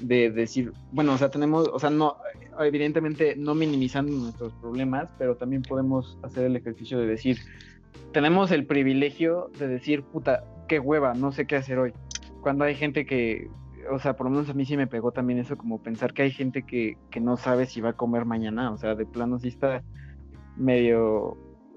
de 0.00 0.30
decir, 0.30 0.72
bueno, 0.92 1.14
o 1.14 1.18
sea, 1.18 1.30
tenemos, 1.30 1.68
o 1.72 1.78
sea, 1.80 1.90
no, 1.90 2.16
evidentemente 2.60 3.34
no 3.36 3.56
minimizando 3.56 4.12
nuestros 4.12 4.52
problemas, 4.54 5.08
pero 5.18 5.36
también 5.36 5.62
podemos 5.62 6.16
hacer 6.22 6.44
el 6.44 6.56
ejercicio 6.56 6.98
de 6.98 7.06
decir, 7.06 7.38
tenemos 8.12 8.50
el 8.50 8.66
privilegio 8.66 9.50
de 9.58 9.68
decir, 9.68 10.02
puta, 10.02 10.44
qué 10.68 10.78
hueva, 10.78 11.14
no 11.14 11.32
sé 11.32 11.46
qué 11.46 11.56
hacer 11.56 11.78
hoy. 11.78 11.92
Cuando 12.42 12.64
hay 12.64 12.74
gente 12.74 13.06
que, 13.06 13.48
o 13.90 13.98
sea, 13.98 14.16
por 14.16 14.26
lo 14.26 14.30
menos 14.30 14.48
a 14.48 14.54
mí 14.54 14.64
sí 14.64 14.76
me 14.76 14.86
pegó 14.86 15.12
también 15.12 15.38
eso, 15.38 15.56
como 15.56 15.82
pensar 15.82 16.12
que 16.12 16.22
hay 16.22 16.30
gente 16.30 16.62
que, 16.64 16.96
que 17.10 17.20
no 17.20 17.36
sabe 17.36 17.66
si 17.66 17.80
va 17.80 17.90
a 17.90 17.96
comer 17.96 18.24
mañana, 18.24 18.70
o 18.70 18.78
sea, 18.78 18.94
de 18.94 19.06
plano 19.06 19.38
sí 19.38 19.48
está 19.48 19.82
medio, 20.56 21.36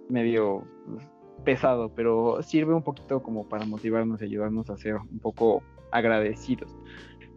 medio 0.10 0.64
pesado, 1.44 1.90
pero 1.94 2.42
sirve 2.42 2.74
un 2.74 2.84
poquito 2.84 3.22
como 3.22 3.48
para 3.48 3.66
motivarnos 3.66 4.22
y 4.22 4.26
ayudarnos 4.26 4.70
a 4.70 4.78
ser 4.78 4.96
un 4.96 5.20
poco 5.20 5.64
agradecidos. 5.92 6.76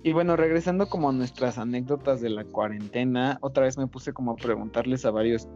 Y 0.02 0.12
bueno, 0.12 0.36
regresando 0.36 0.88
como 0.88 1.08
a 1.08 1.12
nuestras 1.12 1.58
anécdotas 1.58 2.20
de 2.20 2.30
la 2.30 2.44
cuarentena, 2.44 3.38
otra 3.40 3.64
vez 3.64 3.76
me 3.76 3.88
puse 3.88 4.12
como 4.12 4.32
a 4.32 4.36
preguntarles 4.36 5.04
a 5.04 5.10
varios 5.10 5.48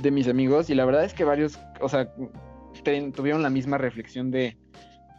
de 0.00 0.10
mis 0.10 0.28
amigos 0.28 0.70
y 0.70 0.74
la 0.74 0.84
verdad 0.84 1.04
es 1.04 1.12
que 1.12 1.24
varios, 1.24 1.58
o 1.80 1.88
sea, 1.88 2.10
tuvieron 3.14 3.42
la 3.42 3.50
misma 3.50 3.78
reflexión 3.78 4.30
de, 4.30 4.56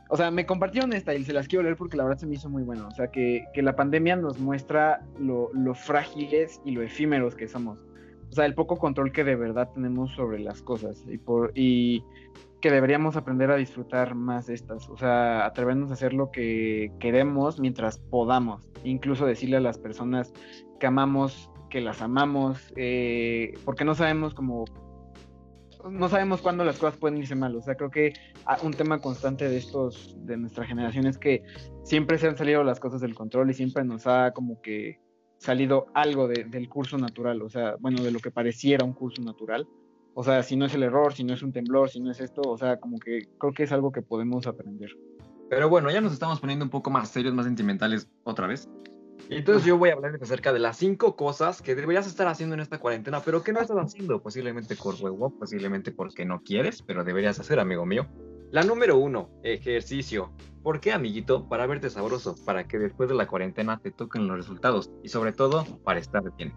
o 0.09 0.17
sea, 0.17 0.29
me 0.31 0.45
compartieron 0.45 0.93
esta 0.93 1.13
y 1.15 1.23
se 1.23 1.33
las 1.33 1.47
quiero 1.47 1.63
leer 1.63 1.77
porque 1.77 1.97
la 1.97 2.03
verdad 2.03 2.19
se 2.19 2.27
me 2.27 2.35
hizo 2.35 2.49
muy 2.49 2.63
bueno, 2.63 2.87
o 2.87 2.91
sea, 2.91 3.07
que, 3.07 3.45
que 3.53 3.61
la 3.61 3.75
pandemia 3.75 4.15
nos 4.15 4.39
muestra 4.39 5.01
lo, 5.19 5.49
lo 5.53 5.73
frágiles 5.73 6.61
y 6.65 6.71
lo 6.71 6.81
efímeros 6.81 7.35
que 7.35 7.47
somos. 7.47 7.79
O 8.29 8.33
sea, 8.33 8.45
el 8.45 8.53
poco 8.53 8.77
control 8.77 9.11
que 9.11 9.23
de 9.23 9.35
verdad 9.35 9.69
tenemos 9.73 10.11
sobre 10.11 10.39
las 10.39 10.61
cosas 10.61 11.03
y, 11.07 11.17
por, 11.17 11.51
y 11.53 12.03
que 12.61 12.71
deberíamos 12.71 13.17
aprender 13.17 13.51
a 13.51 13.55
disfrutar 13.55 14.15
más 14.15 14.47
de 14.47 14.53
estas, 14.53 14.87
o 14.89 14.95
sea, 14.95 15.45
atrevernos 15.45 15.91
a 15.91 15.95
hacer 15.95 16.13
lo 16.13 16.31
que 16.31 16.91
queremos 16.99 17.59
mientras 17.59 17.97
podamos, 17.97 18.69
incluso 18.83 19.25
decirle 19.25 19.57
a 19.57 19.61
las 19.61 19.77
personas 19.77 20.31
que 20.79 20.87
amamos, 20.87 21.51
que 21.69 21.81
las 21.81 22.01
amamos, 22.01 22.71
eh, 22.75 23.53
porque 23.65 23.83
no 23.83 23.95
sabemos 23.95 24.33
cómo, 24.33 24.65
no 25.89 26.09
sabemos 26.09 26.41
cuándo 26.41 26.63
las 26.63 26.77
cosas 26.77 26.97
pueden 26.97 27.17
irse 27.17 27.35
mal, 27.35 27.55
o 27.55 27.61
sea, 27.61 27.75
creo 27.75 27.89
que 27.89 28.13
un 28.63 28.73
tema 28.73 28.99
constante 28.99 29.49
de 29.49 29.57
estos, 29.57 30.15
de 30.25 30.37
nuestra 30.37 30.65
generación 30.65 31.07
es 31.07 31.17
que 31.17 31.43
siempre 31.83 32.17
se 32.17 32.27
han 32.27 32.37
salido 32.37 32.63
las 32.63 32.79
cosas 32.79 33.01
del 33.01 33.15
control 33.15 33.49
y 33.49 33.53
siempre 33.53 33.83
nos 33.83 34.07
ha 34.07 34.31
como 34.31 34.61
que 34.61 34.99
salido 35.37 35.87
algo 35.95 36.27
del 36.27 36.69
curso 36.69 36.97
natural, 36.97 37.41
o 37.41 37.49
sea, 37.49 37.75
bueno, 37.79 38.03
de 38.03 38.11
lo 38.11 38.19
que 38.19 38.29
pareciera 38.29 38.85
un 38.85 38.93
curso 38.93 39.23
natural. 39.23 39.67
O 40.13 40.23
sea, 40.23 40.43
si 40.43 40.55
no 40.55 40.65
es 40.65 40.73
el 40.75 40.83
error, 40.83 41.13
si 41.13 41.23
no 41.23 41.33
es 41.33 41.41
un 41.41 41.53
temblor, 41.53 41.89
si 41.89 41.99
no 41.99 42.11
es 42.11 42.19
esto, 42.19 42.41
o 42.45 42.57
sea, 42.57 42.79
como 42.79 42.99
que 42.99 43.27
creo 43.39 43.53
que 43.53 43.63
es 43.63 43.71
algo 43.71 43.91
que 43.91 44.01
podemos 44.01 44.45
aprender. 44.45 44.91
Pero 45.49 45.67
bueno, 45.67 45.89
ya 45.89 45.99
nos 45.99 46.13
estamos 46.13 46.39
poniendo 46.39 46.63
un 46.63 46.69
poco 46.69 46.91
más 46.91 47.09
serios, 47.09 47.33
más 47.33 47.45
sentimentales 47.45 48.07
otra 48.23 48.45
vez. 48.45 48.69
Entonces 49.29 49.65
yo 49.65 49.77
voy 49.77 49.89
a 49.89 49.93
hablarles 49.93 50.21
acerca 50.21 50.51
de 50.51 50.59
las 50.59 50.77
cinco 50.77 51.15
cosas 51.15 51.61
que 51.61 51.75
deberías 51.75 52.07
estar 52.07 52.27
haciendo 52.27 52.55
en 52.55 52.61
esta 52.61 52.79
cuarentena, 52.79 53.21
pero 53.21 53.43
que 53.43 53.53
no 53.53 53.61
estás 53.61 53.77
haciendo, 53.77 54.21
posiblemente 54.21 54.75
por 54.75 54.95
huevo, 54.95 55.29
posiblemente 55.37 55.91
porque 55.91 56.25
no 56.25 56.41
quieres, 56.43 56.81
pero 56.81 57.03
deberías 57.03 57.39
hacer, 57.39 57.59
amigo 57.59 57.85
mío. 57.85 58.07
La 58.51 58.63
número 58.63 58.97
uno, 58.97 59.29
ejercicio. 59.43 60.33
¿Por 60.61 60.81
qué, 60.81 60.91
amiguito? 60.91 61.47
Para 61.47 61.65
verte 61.65 61.89
sabroso, 61.89 62.35
para 62.45 62.67
que 62.67 62.77
después 62.77 63.07
de 63.07 63.15
la 63.15 63.27
cuarentena 63.27 63.79
te 63.79 63.91
toquen 63.91 64.27
los 64.27 64.37
resultados 64.37 64.91
y 65.01 65.09
sobre 65.09 65.31
todo 65.31 65.65
para 65.85 65.99
estar 65.99 66.23
bien. 66.35 66.53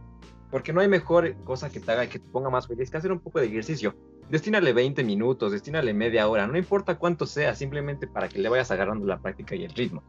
Porque 0.50 0.72
no 0.72 0.80
hay 0.80 0.88
mejor 0.88 1.36
cosa 1.44 1.70
que 1.70 1.80
te 1.80 1.92
haga 1.92 2.04
y 2.04 2.08
que 2.08 2.18
te 2.18 2.28
ponga 2.28 2.50
más 2.50 2.66
feliz 2.66 2.90
que 2.90 2.96
hacer 2.96 3.12
un 3.12 3.20
poco 3.20 3.38
de 3.38 3.46
ejercicio. 3.46 3.94
Destínale 4.28 4.72
20 4.72 5.04
minutos, 5.04 5.52
destínale 5.52 5.94
media 5.94 6.26
hora, 6.28 6.46
no 6.46 6.58
importa 6.58 6.98
cuánto 6.98 7.26
sea, 7.26 7.54
simplemente 7.54 8.06
para 8.08 8.28
que 8.28 8.40
le 8.40 8.48
vayas 8.48 8.70
agarrando 8.70 9.06
la 9.06 9.20
práctica 9.20 9.54
y 9.54 9.64
el 9.64 9.70
ritmo. 9.70 10.02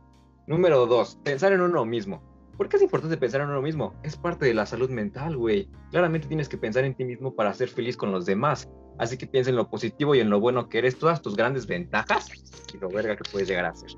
Número 0.47 0.85
2. 0.87 1.19
Pensar 1.23 1.53
en 1.53 1.61
uno 1.61 1.85
mismo. 1.85 2.34
¿Por 2.57 2.69
qué 2.69 2.77
es 2.77 2.83
importante 2.83 3.17
pensar 3.17 3.41
en 3.41 3.49
uno 3.49 3.61
mismo? 3.61 3.93
Es 4.03 4.15
parte 4.15 4.45
de 4.45 4.53
la 4.53 4.65
salud 4.65 4.89
mental, 4.89 5.35
güey. 5.35 5.69
Claramente 5.91 6.27
tienes 6.27 6.47
que 6.47 6.57
pensar 6.57 6.85
en 6.85 6.95
ti 6.95 7.03
mismo 7.03 7.35
para 7.35 7.53
ser 7.53 7.67
feliz 7.67 7.97
con 7.97 8.11
los 8.11 8.25
demás. 8.25 8.69
Así 8.97 9.17
que 9.17 9.27
piensa 9.27 9.49
en 9.49 9.57
lo 9.57 9.69
positivo 9.69 10.15
y 10.15 10.21
en 10.21 10.29
lo 10.29 10.39
bueno 10.39 10.69
que 10.69 10.77
eres, 10.77 10.97
todas 10.97 11.21
tus 11.21 11.35
grandes 11.35 11.67
ventajas 11.67 12.27
y 12.73 12.77
lo 12.77 12.87
verga 12.89 13.17
que 13.17 13.29
puedes 13.29 13.49
llegar 13.49 13.65
a 13.65 13.75
ser. 13.75 13.91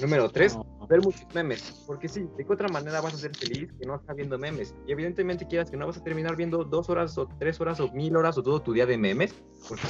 Número 0.00 0.28
3, 0.28 0.58
ver 0.88 1.00
muchos 1.00 1.26
memes. 1.34 1.84
Porque 1.86 2.08
sí, 2.08 2.28
¿de 2.36 2.44
qué 2.44 2.52
otra 2.52 2.68
manera 2.68 3.00
vas 3.00 3.14
a 3.14 3.16
ser 3.16 3.34
feliz 3.34 3.72
que 3.80 3.86
no 3.86 3.96
estás 3.96 4.14
viendo 4.14 4.38
memes? 4.38 4.74
Y 4.86 4.92
evidentemente 4.92 5.46
quieras 5.46 5.70
que 5.70 5.76
no 5.78 5.86
vas 5.86 5.96
a 5.96 6.04
terminar 6.04 6.36
viendo 6.36 6.64
dos 6.64 6.90
horas 6.90 7.16
o 7.16 7.26
tres 7.38 7.60
horas 7.60 7.80
o 7.80 7.90
mil 7.92 8.14
horas 8.16 8.36
o 8.36 8.42
todo 8.42 8.60
tu 8.60 8.74
día 8.74 8.84
de 8.84 8.98
memes, 8.98 9.34
porque 9.68 9.86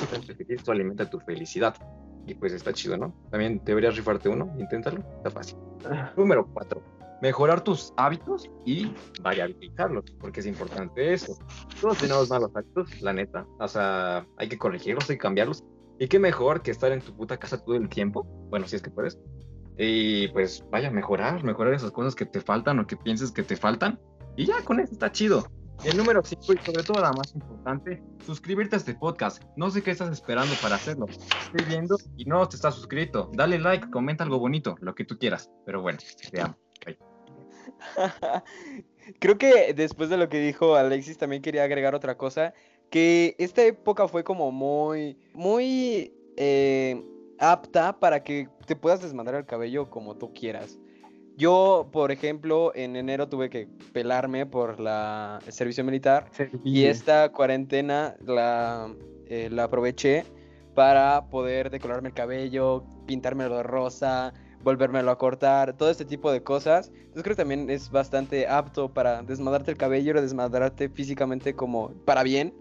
eso 0.48 0.70
alimenta 0.70 1.10
tu 1.10 1.18
felicidad. 1.18 1.74
Y 2.26 2.34
pues 2.34 2.52
está 2.52 2.72
chido, 2.72 2.96
¿no? 2.96 3.12
También 3.30 3.60
deberías 3.64 3.96
rifarte 3.96 4.28
uno, 4.28 4.54
inténtalo, 4.58 5.00
está 5.16 5.30
fácil. 5.30 5.58
Número 6.16 6.46
4, 6.52 6.80
mejorar 7.22 7.62
tus 7.62 7.94
hábitos 7.96 8.50
y 8.66 8.92
variabilizarlos, 9.22 10.04
porque 10.20 10.40
es 10.40 10.46
importante 10.46 11.14
eso. 11.14 11.38
Todos 11.80 11.98
tenemos 11.98 12.28
malos 12.28 12.50
hábitos, 12.54 13.00
la 13.00 13.12
neta. 13.12 13.46
O 13.60 13.68
sea, 13.68 14.26
hay 14.36 14.48
que 14.48 14.58
corregirlos, 14.58 15.08
hay 15.08 15.16
que 15.16 15.22
cambiarlos. 15.22 15.64
Y 16.00 16.08
qué 16.08 16.18
mejor 16.18 16.62
que 16.62 16.72
estar 16.72 16.90
en 16.90 17.00
tu 17.00 17.16
puta 17.16 17.38
casa 17.38 17.64
todo 17.64 17.76
el 17.76 17.88
tiempo, 17.88 18.24
bueno, 18.50 18.66
si 18.66 18.74
es 18.74 18.82
que 18.82 18.90
puedes. 18.90 19.20
Y 19.78 20.28
pues 20.28 20.64
vaya, 20.70 20.90
mejorar, 20.90 21.44
mejorar 21.44 21.74
esas 21.74 21.92
cosas 21.92 22.16
que 22.16 22.26
te 22.26 22.40
faltan 22.40 22.80
o 22.80 22.86
que 22.88 22.96
pienses 22.96 23.30
que 23.30 23.44
te 23.44 23.56
faltan. 23.56 24.00
Y 24.36 24.46
ya 24.46 24.60
con 24.64 24.80
eso 24.80 24.92
está 24.92 25.12
chido. 25.12 25.46
El 25.84 25.96
número 25.96 26.22
5 26.24 26.42
y 26.52 26.56
sobre 26.58 26.82
todo 26.82 27.00
la 27.00 27.12
más 27.12 27.34
importante, 27.34 28.02
suscribirte 28.26 28.74
a 28.74 28.78
este 28.78 28.94
podcast. 28.94 29.42
No 29.56 29.70
sé 29.70 29.82
qué 29.82 29.92
estás 29.92 30.10
esperando 30.10 30.54
para 30.60 30.74
hacerlo. 30.74 31.06
Estoy 31.08 31.66
viendo 31.68 31.96
y 32.16 32.24
no 32.24 32.48
te 32.48 32.56
estás 32.56 32.74
suscrito. 32.74 33.30
Dale 33.32 33.60
like, 33.60 33.90
comenta 33.90 34.24
algo 34.24 34.40
bonito, 34.40 34.76
lo 34.80 34.94
que 34.94 35.04
tú 35.04 35.18
quieras. 35.18 35.50
Pero 35.64 35.82
bueno, 35.82 35.98
te 36.30 36.40
amo. 36.40 36.56
Creo 39.18 39.38
que 39.38 39.74
después 39.74 40.08
de 40.10 40.16
lo 40.16 40.28
que 40.28 40.38
dijo 40.38 40.74
Alexis 40.76 41.18
también 41.18 41.42
quería 41.42 41.64
agregar 41.64 41.94
otra 41.94 42.16
cosa, 42.16 42.54
que 42.90 43.34
esta 43.38 43.64
época 43.64 44.06
fue 44.08 44.22
como 44.22 44.52
muy, 44.52 45.16
muy 45.32 46.12
eh, 46.36 47.02
apta 47.38 47.98
para 47.98 48.22
que 48.22 48.48
te 48.66 48.76
puedas 48.76 49.02
desmadrar 49.02 49.40
el 49.40 49.46
cabello 49.46 49.90
como 49.90 50.16
tú 50.16 50.32
quieras. 50.32 50.78
Yo, 51.36 51.88
por 51.92 52.12
ejemplo, 52.12 52.72
en 52.74 52.94
enero 52.94 53.28
tuve 53.28 53.48
que 53.48 53.66
pelarme 53.92 54.44
por 54.46 54.78
la, 54.78 55.40
el 55.46 55.52
servicio 55.52 55.82
militar 55.82 56.30
y 56.62 56.84
esta 56.84 57.30
cuarentena 57.30 58.14
la, 58.20 58.94
eh, 59.26 59.48
la 59.50 59.64
aproveché 59.64 60.24
para 60.74 61.26
poder 61.30 61.70
decorarme 61.70 62.08
el 62.08 62.14
cabello, 62.14 62.84
pintármelo 63.06 63.56
de 63.56 63.62
rosa, 63.62 64.34
volvérmelo 64.62 65.10
a 65.10 65.18
cortar, 65.18 65.76
todo 65.76 65.90
este 65.90 66.04
tipo 66.04 66.30
de 66.32 66.42
cosas. 66.42 66.88
Entonces 66.88 67.22
creo 67.22 67.36
que 67.36 67.42
también 67.42 67.70
es 67.70 67.90
bastante 67.90 68.46
apto 68.46 68.88
para 68.88 69.22
desmadrarte 69.22 69.70
el 69.70 69.76
cabello, 69.76 70.20
desmadrarte 70.20 70.88
físicamente 70.88 71.54
como 71.54 71.90
para 72.04 72.22
bien 72.22 72.54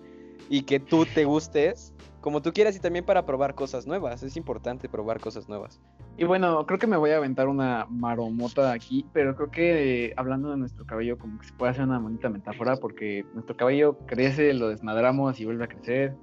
y 0.49 0.63
que 0.63 0.79
tú 0.79 1.05
te 1.05 1.25
gustes 1.25 1.93
como 2.21 2.41
tú 2.41 2.53
quieras 2.53 2.75
y 2.75 2.79
también 2.79 3.03
para 3.03 3.25
probar 3.25 3.55
cosas 3.55 3.87
nuevas. 3.87 4.23
Es 4.23 4.37
importante 4.37 4.87
probar 4.87 5.19
cosas 5.19 5.49
nuevas. 5.49 5.81
Y 6.17 6.23
bueno, 6.23 6.65
creo 6.67 6.79
que 6.79 6.87
me 6.87 6.97
voy 6.97 7.09
a 7.11 7.17
aventar 7.17 7.47
una 7.47 7.87
maromota 7.89 8.71
aquí, 8.71 9.05
pero 9.11 9.35
creo 9.35 9.49
que 9.49 10.05
eh, 10.05 10.13
hablando 10.15 10.51
de 10.51 10.57
nuestro 10.57 10.85
cabello, 10.85 11.17
como 11.17 11.39
que 11.39 11.47
se 11.47 11.53
puede 11.53 11.71
hacer 11.71 11.83
una 11.83 11.97
bonita 11.97 12.29
metáfora, 12.29 12.75
porque 12.77 13.25
nuestro 13.33 13.57
cabello 13.57 13.97
crece, 14.05 14.53
lo 14.53 14.69
desmadramos 14.69 15.39
y 15.39 15.45
vuelve 15.45 15.65
a 15.65 15.67
crecer 15.67 16.15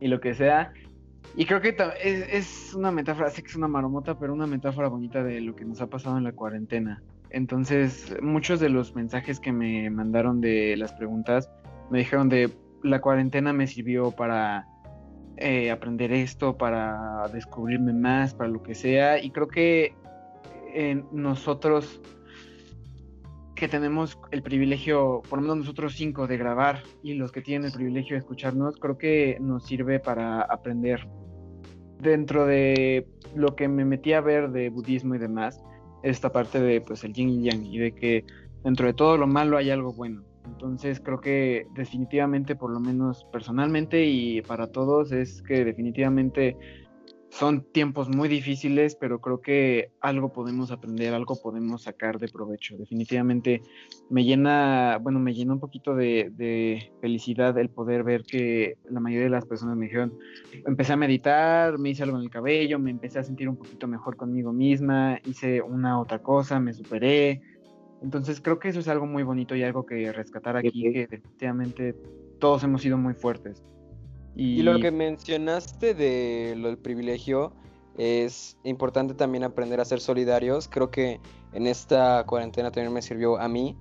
y 0.00 0.08
lo 0.08 0.20
que 0.20 0.34
sea. 0.34 0.72
Y 1.34 1.44
creo 1.44 1.60
que 1.60 1.76
es, 2.02 2.74
una 2.74 2.90
metáfora, 2.90 3.30
sé 3.30 3.42
que 3.42 3.48
es 3.48 3.56
una 3.56 3.68
maromota, 3.68 4.18
pero 4.18 4.32
una 4.32 4.46
metáfora 4.46 4.88
bonita 4.88 5.22
de 5.22 5.40
lo 5.40 5.54
que 5.54 5.64
nos 5.64 5.80
ha 5.80 5.86
pasado 5.88 6.16
en 6.16 6.24
la 6.24 6.32
cuarentena. 6.32 7.02
Entonces, 7.30 8.14
muchos 8.22 8.60
de 8.60 8.68
los 8.68 8.94
mensajes 8.94 9.40
que 9.40 9.52
me 9.52 9.90
mandaron 9.90 10.40
de 10.40 10.76
las 10.76 10.92
preguntas 10.92 11.50
me 11.90 11.98
dijeron 11.98 12.28
de 12.28 12.50
la 12.82 13.00
cuarentena 13.00 13.52
me 13.52 13.66
sirvió 13.66 14.10
para 14.12 14.66
eh, 15.36 15.70
aprender 15.70 16.12
esto, 16.12 16.56
para 16.56 17.28
descubrirme 17.32 17.92
más, 17.92 18.34
para 18.34 18.48
lo 18.48 18.62
que 18.62 18.74
sea. 18.74 19.22
Y 19.22 19.30
creo 19.30 19.48
que 19.48 19.94
eh, 20.74 21.02
nosotros 21.12 22.00
que 23.56 23.68
tenemos 23.68 24.18
el 24.30 24.42
privilegio, 24.42 25.22
por 25.28 25.38
lo 25.38 25.42
menos 25.42 25.56
nosotros 25.56 25.94
cinco, 25.96 26.26
de 26.26 26.36
grabar 26.36 26.82
y 27.02 27.14
los 27.14 27.32
que 27.32 27.40
tienen 27.40 27.66
el 27.66 27.72
privilegio 27.72 28.14
de 28.14 28.20
escucharnos, 28.20 28.76
creo 28.76 28.98
que 28.98 29.38
nos 29.40 29.64
sirve 29.64 29.98
para 29.98 30.42
aprender 30.42 31.08
dentro 32.00 32.46
de 32.46 33.08
lo 33.34 33.56
que 33.56 33.66
me 33.66 33.84
metí 33.84 34.12
a 34.12 34.20
ver 34.20 34.50
de 34.50 34.68
budismo 34.68 35.14
y 35.14 35.18
demás, 35.18 35.64
esta 36.02 36.30
parte 36.30 36.60
de 36.60 36.82
pues 36.82 37.02
el 37.02 37.14
yin 37.14 37.30
y 37.30 37.42
yang 37.44 37.64
y 37.64 37.78
de 37.78 37.92
que 37.92 38.24
dentro 38.62 38.86
de 38.86 38.92
todo 38.92 39.16
lo 39.16 39.26
malo 39.26 39.56
hay 39.56 39.70
algo 39.70 39.92
bueno. 39.92 40.22
Entonces 40.44 41.00
creo 41.00 41.20
que 41.20 41.66
definitivamente, 41.74 42.54
por 42.54 42.70
lo 42.70 42.78
menos 42.78 43.26
personalmente 43.32 44.04
y 44.04 44.42
para 44.42 44.68
todos, 44.68 45.10
es 45.12 45.42
que 45.42 45.64
definitivamente 45.64 46.56
son 47.38 47.70
tiempos 47.70 48.08
muy 48.08 48.30
difíciles, 48.30 48.96
pero 48.96 49.20
creo 49.20 49.42
que 49.42 49.90
algo 50.00 50.32
podemos 50.32 50.70
aprender, 50.70 51.12
algo 51.12 51.36
podemos 51.36 51.82
sacar 51.82 52.18
de 52.18 52.28
provecho. 52.28 52.76
Definitivamente 52.78 53.60
me 54.08 54.24
llena, 54.24 54.98
bueno, 55.02 55.20
me 55.20 55.34
llena 55.34 55.52
un 55.52 55.60
poquito 55.60 55.94
de, 55.94 56.90
felicidad 57.02 57.58
el 57.58 57.68
poder 57.68 58.04
ver 58.04 58.22
que 58.22 58.78
la 58.88 59.00
mayoría 59.00 59.24
de 59.24 59.30
las 59.30 59.44
personas 59.44 59.76
me 59.76 59.84
dijeron, 59.84 60.14
empecé 60.66 60.94
a 60.94 60.96
meditar, 60.96 61.78
me 61.78 61.90
hice 61.90 62.04
algo 62.04 62.16
en 62.16 62.22
el 62.22 62.30
cabello, 62.30 62.78
me 62.78 62.90
empecé 62.90 63.18
a 63.18 63.24
sentir 63.24 63.50
un 63.50 63.56
poquito 63.56 63.86
mejor 63.86 64.16
conmigo 64.16 64.54
misma, 64.54 65.20
hice 65.26 65.60
una 65.60 66.00
otra 66.00 66.20
cosa, 66.20 66.58
me 66.58 66.72
superé. 66.72 67.42
Entonces 68.02 68.40
creo 68.40 68.58
que 68.58 68.68
eso 68.68 68.80
es 68.80 68.88
algo 68.88 69.06
muy 69.06 69.24
bonito 69.24 69.54
y 69.54 69.62
algo 69.62 69.84
que 69.84 70.10
rescatar 70.10 70.56
aquí, 70.56 70.90
que 70.90 71.06
definitivamente 71.06 71.94
todos 72.38 72.64
hemos 72.64 72.80
sido 72.80 72.96
muy 72.96 73.12
fuertes. 73.12 73.62
Y... 74.36 74.62
lo 74.62 74.78
que 74.78 74.90
mencionaste 74.90 75.94
de 75.94 76.54
lo 76.56 76.68
del 76.68 76.78
privilegio, 76.78 77.52
es 77.96 78.58
importante 78.62 79.14
también 79.14 79.44
aprender 79.44 79.80
a 79.80 79.84
ser 79.84 80.00
solidarios. 80.00 80.68
Creo 80.68 80.90
que 80.90 81.20
en 81.52 81.66
esta 81.66 82.24
cuarentena 82.26 82.70
también 82.70 82.92
me 82.92 83.02
sirvió 83.02 83.38
a 83.38 83.48
mí 83.48 83.76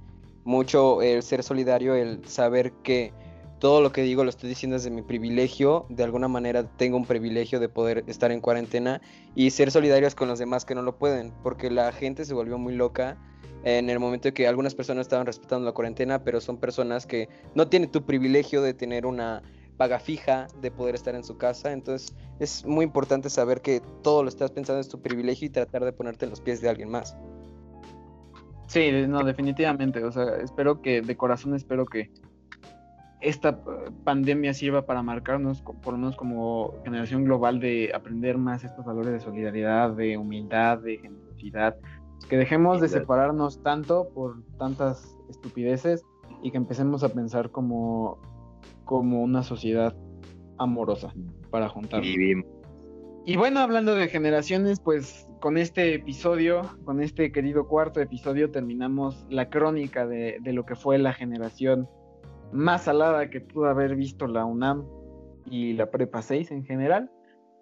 mucho 0.46 1.02
el 1.02 1.22
ser 1.24 1.44
solidario, 1.44 1.96
el 1.96 2.26
saber 2.26 2.72
que 2.84 3.12
todo 3.60 3.82
lo 3.82 3.92
que 3.92 4.04
digo 4.04 4.24
lo 4.24 4.30
estoy 4.30 4.50
diciendo 4.50 4.76
desde 4.76 4.92
mi 4.92 5.02
privilegio, 5.02 5.86
de 5.90 6.04
alguna 6.04 6.28
manera 6.28 6.64
tengo 6.78 6.98
un 6.98 7.06
privilegio 7.06 7.60
de 7.60 7.68
poder 7.68 8.04
estar 8.08 8.32
en 8.32 8.42
cuarentena 8.42 9.02
y 9.34 9.50
ser 9.50 9.72
solidarios 9.72 10.14
con 10.14 10.28
los 10.28 10.40
demás 10.40 10.66
que 10.66 10.76
no 10.76 10.82
lo 10.82 10.98
pueden, 10.98 11.34
porque 11.42 11.70
la 11.70 11.92
gente 11.92 12.26
se 12.26 12.34
volvió 12.34 12.58
muy 12.58 12.76
loca 12.76 13.18
en 13.64 13.90
el 13.90 14.00
momento 14.00 14.32
que 14.34 14.48
algunas 14.48 14.76
personas 14.76 15.08
estaban 15.08 15.26
respetando 15.26 15.66
la 15.66 15.72
cuarentena, 15.72 16.24
pero 16.24 16.40
son 16.40 16.58
personas 16.58 17.08
que 17.08 17.28
no 17.56 17.68
tienen 17.68 17.90
tu 17.90 18.04
privilegio 18.06 18.62
de 18.62 18.76
tener 18.76 19.06
una 19.08 19.42
paga 19.78 20.00
fija, 20.00 20.48
de 20.62 20.72
poder 20.72 20.96
estar 20.96 21.16
en 21.16 21.24
su 21.24 21.38
casa, 21.38 21.72
entonces 21.72 22.16
es 22.40 22.66
muy 22.66 22.86
importante 22.86 23.30
saber 23.30 23.62
que 23.62 23.82
todo 24.04 24.24
lo 24.24 24.30
estás 24.30 24.52
pensando 24.52 24.80
es 24.80 24.90
tu 24.90 25.02
privilegio 25.02 25.48
y 25.48 25.50
tratar 25.50 25.84
de 25.84 25.94
ponerte 25.94 26.26
en 26.26 26.32
los 26.32 26.42
pies 26.42 26.62
de 26.62 26.70
alguien 26.70 26.90
más. 26.90 27.16
Sí, 28.68 28.92
no, 29.08 29.24
definitivamente, 29.24 30.04
o 30.04 30.12
sea, 30.12 30.38
espero 30.38 30.82
que, 30.82 31.02
de 31.02 31.16
corazón 31.16 31.56
espero 31.56 31.86
que 31.86 32.12
esta 33.22 33.50
eh, 33.50 33.92
pandemia 34.04 34.54
sirva 34.54 34.86
para 34.86 35.02
marcarnos, 35.02 35.62
por 35.62 35.94
lo 35.94 35.98
menos 35.98 36.16
como 36.16 36.74
generación 36.84 37.26
global, 37.26 37.60
de 37.60 37.92
aprender 37.94 38.38
más 38.38 38.64
estos 38.64 38.86
valores 38.86 39.14
de 39.14 39.20
solidaridad, 39.20 39.92
de 39.92 40.18
humildad, 40.18 40.80
de 40.80 40.98
generosidad, 40.98 41.76
que 42.30 42.38
dejemos 42.38 42.82
de 42.82 42.88
separarnos 42.88 43.62
tanto 43.62 44.10
por 44.14 44.44
tantas 44.58 45.18
estupideces 45.30 46.04
y 46.42 46.52
que 46.52 46.58
empecemos 46.58 47.04
a 47.04 47.10
pensar 47.10 47.52
como, 47.52 48.20
como 48.86 49.22
una 49.22 49.44
sociedad 49.44 49.96
amorosa 50.58 51.14
para 51.50 51.68
juntarnos. 51.70 52.16
Y 53.28 53.38
bueno, 53.38 53.60
hablando 53.60 53.96
de 53.96 54.08
generaciones, 54.08 54.80
pues 54.80 55.28
con 55.42 55.58
este 55.58 55.96
episodio, 55.96 56.62
con 56.86 57.02
este 57.02 57.32
querido 57.32 57.68
cuarto 57.68 58.00
episodio, 58.00 58.52
terminamos 58.52 59.26
la 59.30 59.50
crónica 59.50 60.06
de, 60.06 60.38
de 60.42 60.54
lo 60.54 60.66
que 60.66 60.76
fue 60.76 61.00
la 61.00 61.12
generación 61.12 61.90
más 62.52 62.84
salada 62.84 63.30
que 63.30 63.42
pudo 63.42 63.66
haber 63.66 63.96
visto 63.96 64.28
la 64.28 64.46
UNAM 64.46 64.86
y 65.50 65.74
la 65.74 65.90
Prepa 65.90 66.22
6 66.22 66.52
en 66.52 66.64
general. 66.64 67.12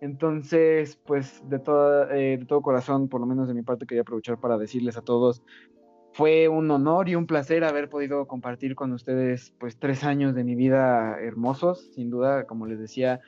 Entonces, 0.01 0.99
pues 1.05 1.41
de, 1.47 1.61
eh, 2.11 2.37
de 2.37 2.45
todo 2.45 2.61
corazón, 2.61 3.07
por 3.07 3.21
lo 3.21 3.25
menos 3.25 3.47
de 3.47 3.53
mi 3.53 3.61
parte, 3.61 3.85
quería 3.85 4.01
aprovechar 4.01 4.37
para 4.37 4.57
decirles 4.57 4.97
a 4.97 5.01
todos, 5.01 5.41
fue 6.13 6.47
un 6.47 6.69
honor 6.69 7.09
y 7.09 7.15
un 7.15 7.25
placer 7.25 7.63
haber 7.63 7.89
podido 7.89 8.27
compartir 8.27 8.75
con 8.75 8.93
ustedes 8.93 9.53
pues 9.59 9.77
tres 9.77 10.03
años 10.03 10.35
de 10.35 10.43
mi 10.43 10.55
vida 10.55 11.17
hermosos, 11.19 11.89
sin 11.93 12.09
duda, 12.09 12.45
como 12.45 12.67
les 12.67 12.79
decía, 12.79 13.19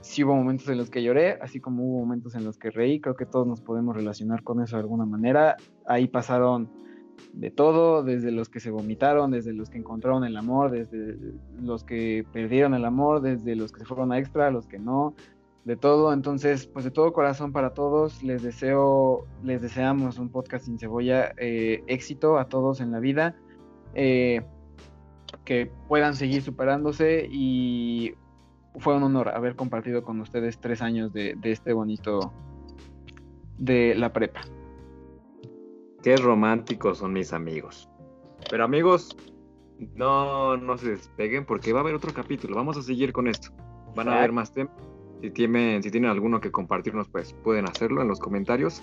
sí 0.00 0.24
hubo 0.24 0.34
momentos 0.34 0.68
en 0.68 0.78
los 0.78 0.90
que 0.90 1.02
lloré, 1.02 1.38
así 1.40 1.60
como 1.60 1.84
hubo 1.84 2.00
momentos 2.00 2.34
en 2.34 2.44
los 2.44 2.58
que 2.58 2.70
reí, 2.70 3.00
creo 3.00 3.14
que 3.14 3.26
todos 3.26 3.46
nos 3.46 3.60
podemos 3.60 3.94
relacionar 3.96 4.42
con 4.42 4.60
eso 4.60 4.76
de 4.76 4.82
alguna 4.82 5.06
manera, 5.06 5.56
ahí 5.86 6.08
pasaron 6.08 6.68
de 7.32 7.50
todo, 7.50 8.02
desde 8.02 8.32
los 8.32 8.48
que 8.48 8.60
se 8.60 8.70
vomitaron, 8.70 9.30
desde 9.30 9.52
los 9.52 9.70
que 9.70 9.78
encontraron 9.78 10.24
el 10.24 10.36
amor, 10.36 10.70
desde 10.70 11.16
los 11.60 11.84
que 11.84 12.26
perdieron 12.32 12.74
el 12.74 12.84
amor, 12.84 13.20
desde 13.20 13.54
los 13.56 13.72
que 13.72 13.80
se 13.80 13.86
fueron 13.86 14.12
a 14.12 14.18
extra, 14.18 14.50
los 14.50 14.66
que 14.66 14.78
no, 14.78 15.14
de 15.66 15.76
todo. 15.76 16.12
Entonces, 16.12 16.66
pues 16.68 16.84
de 16.84 16.92
todo 16.92 17.12
corazón 17.12 17.52
para 17.52 17.74
todos, 17.74 18.22
les 18.22 18.42
deseo, 18.42 19.26
les 19.42 19.60
deseamos 19.60 20.18
un 20.18 20.30
podcast 20.30 20.64
sin 20.64 20.78
cebolla, 20.78 21.34
eh, 21.36 21.82
éxito 21.88 22.38
a 22.38 22.48
todos 22.48 22.80
en 22.80 22.92
la 22.92 23.00
vida, 23.00 23.36
eh, 23.94 24.42
que 25.44 25.70
puedan 25.88 26.14
seguir 26.14 26.42
superándose 26.42 27.26
y 27.28 28.14
fue 28.78 28.96
un 28.96 29.02
honor 29.02 29.30
haber 29.30 29.56
compartido 29.56 30.04
con 30.04 30.20
ustedes 30.20 30.60
tres 30.60 30.80
años 30.82 31.12
de, 31.12 31.34
de 31.36 31.50
este 31.50 31.72
bonito 31.72 32.32
de 33.58 33.96
la 33.96 34.12
prepa. 34.12 34.42
Qué 36.00 36.16
románticos 36.16 36.98
son 36.98 37.12
mis 37.12 37.32
amigos. 37.32 37.90
Pero 38.48 38.62
amigos, 38.62 39.16
no, 39.96 40.56
no 40.56 40.78
se 40.78 40.90
despeguen 40.90 41.44
porque 41.44 41.72
va 41.72 41.80
a 41.80 41.82
haber 41.82 41.96
otro 41.96 42.14
capítulo. 42.14 42.54
Vamos 42.54 42.76
a 42.76 42.82
seguir 42.82 43.12
con 43.12 43.26
esto. 43.26 43.50
Van 43.96 44.08
a 44.08 44.18
haber 44.18 44.30
más 44.30 44.52
temas 44.52 44.95
si 45.26 45.32
tienen, 45.32 45.82
si 45.82 45.90
tienen 45.90 46.08
alguno 46.08 46.40
que 46.40 46.52
compartirnos, 46.52 47.08
pues 47.08 47.32
pueden 47.42 47.68
hacerlo 47.68 48.00
en 48.00 48.06
los 48.06 48.20
comentarios. 48.20 48.80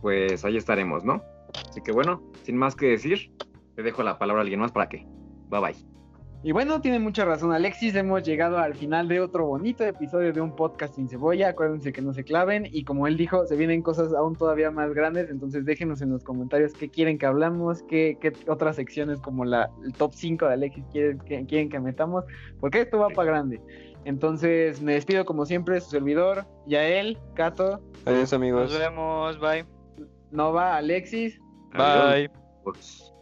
Pues 0.00 0.44
ahí 0.44 0.56
estaremos, 0.56 1.04
¿no? 1.04 1.22
Así 1.68 1.80
que 1.82 1.92
bueno, 1.92 2.20
sin 2.42 2.56
más 2.56 2.74
que 2.74 2.86
decir, 2.86 3.30
te 3.76 3.82
dejo 3.84 4.02
la 4.02 4.18
palabra 4.18 4.40
a 4.40 4.42
alguien 4.42 4.58
más 4.58 4.72
para 4.72 4.88
que. 4.88 5.06
Bye 5.50 5.60
bye. 5.60 5.92
Y 6.44 6.50
bueno, 6.50 6.80
tiene 6.80 6.98
mucha 6.98 7.24
razón 7.24 7.52
Alexis, 7.52 7.94
hemos 7.94 8.24
llegado 8.24 8.58
al 8.58 8.74
final 8.74 9.06
de 9.06 9.20
otro 9.20 9.46
bonito 9.46 9.84
episodio 9.84 10.32
de 10.32 10.40
un 10.40 10.56
podcast 10.56 10.96
sin 10.96 11.08
cebolla, 11.08 11.50
acuérdense 11.50 11.92
que 11.92 12.02
no 12.02 12.12
se 12.12 12.24
claven 12.24 12.66
y 12.68 12.82
como 12.82 13.06
él 13.06 13.16
dijo, 13.16 13.46
se 13.46 13.54
vienen 13.54 13.80
cosas 13.80 14.12
aún 14.12 14.34
todavía 14.34 14.72
más 14.72 14.92
grandes, 14.92 15.30
entonces 15.30 15.64
déjenos 15.64 16.02
en 16.02 16.10
los 16.10 16.24
comentarios 16.24 16.72
qué 16.72 16.88
quieren 16.88 17.16
que 17.16 17.26
hablamos, 17.26 17.84
qué, 17.84 18.18
otras 18.48 18.74
secciones 18.74 19.20
como 19.20 19.44
la, 19.44 19.70
el 19.84 19.92
top 19.92 20.14
5 20.14 20.46
de 20.46 20.52
Alexis 20.52 20.84
quieren 20.90 21.18
quieren 21.18 21.68
que 21.68 21.78
metamos, 21.78 22.24
porque 22.58 22.80
esto 22.80 22.98
va 22.98 23.10
para 23.10 23.30
grande. 23.30 23.60
Entonces 24.04 24.82
me 24.82 24.94
despido 24.94 25.24
como 25.24 25.46
siempre, 25.46 25.80
su 25.80 25.90
servidor, 25.90 26.46
Yael, 26.66 27.18
Cato. 27.34 27.80
Adiós 28.04 28.32
amigos. 28.32 28.70
Nos 28.70 28.78
vemos, 28.78 29.40
bye. 29.40 29.64
Nova, 30.30 30.76
Alexis. 30.76 31.40
Bye. 31.72 32.30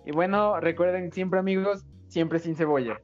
Y 0.06 0.12
bueno, 0.12 0.58
recuerden 0.60 1.12
siempre 1.12 1.38
amigos, 1.38 1.84
siempre 2.08 2.38
sin 2.38 2.56
cebolla. 2.56 3.00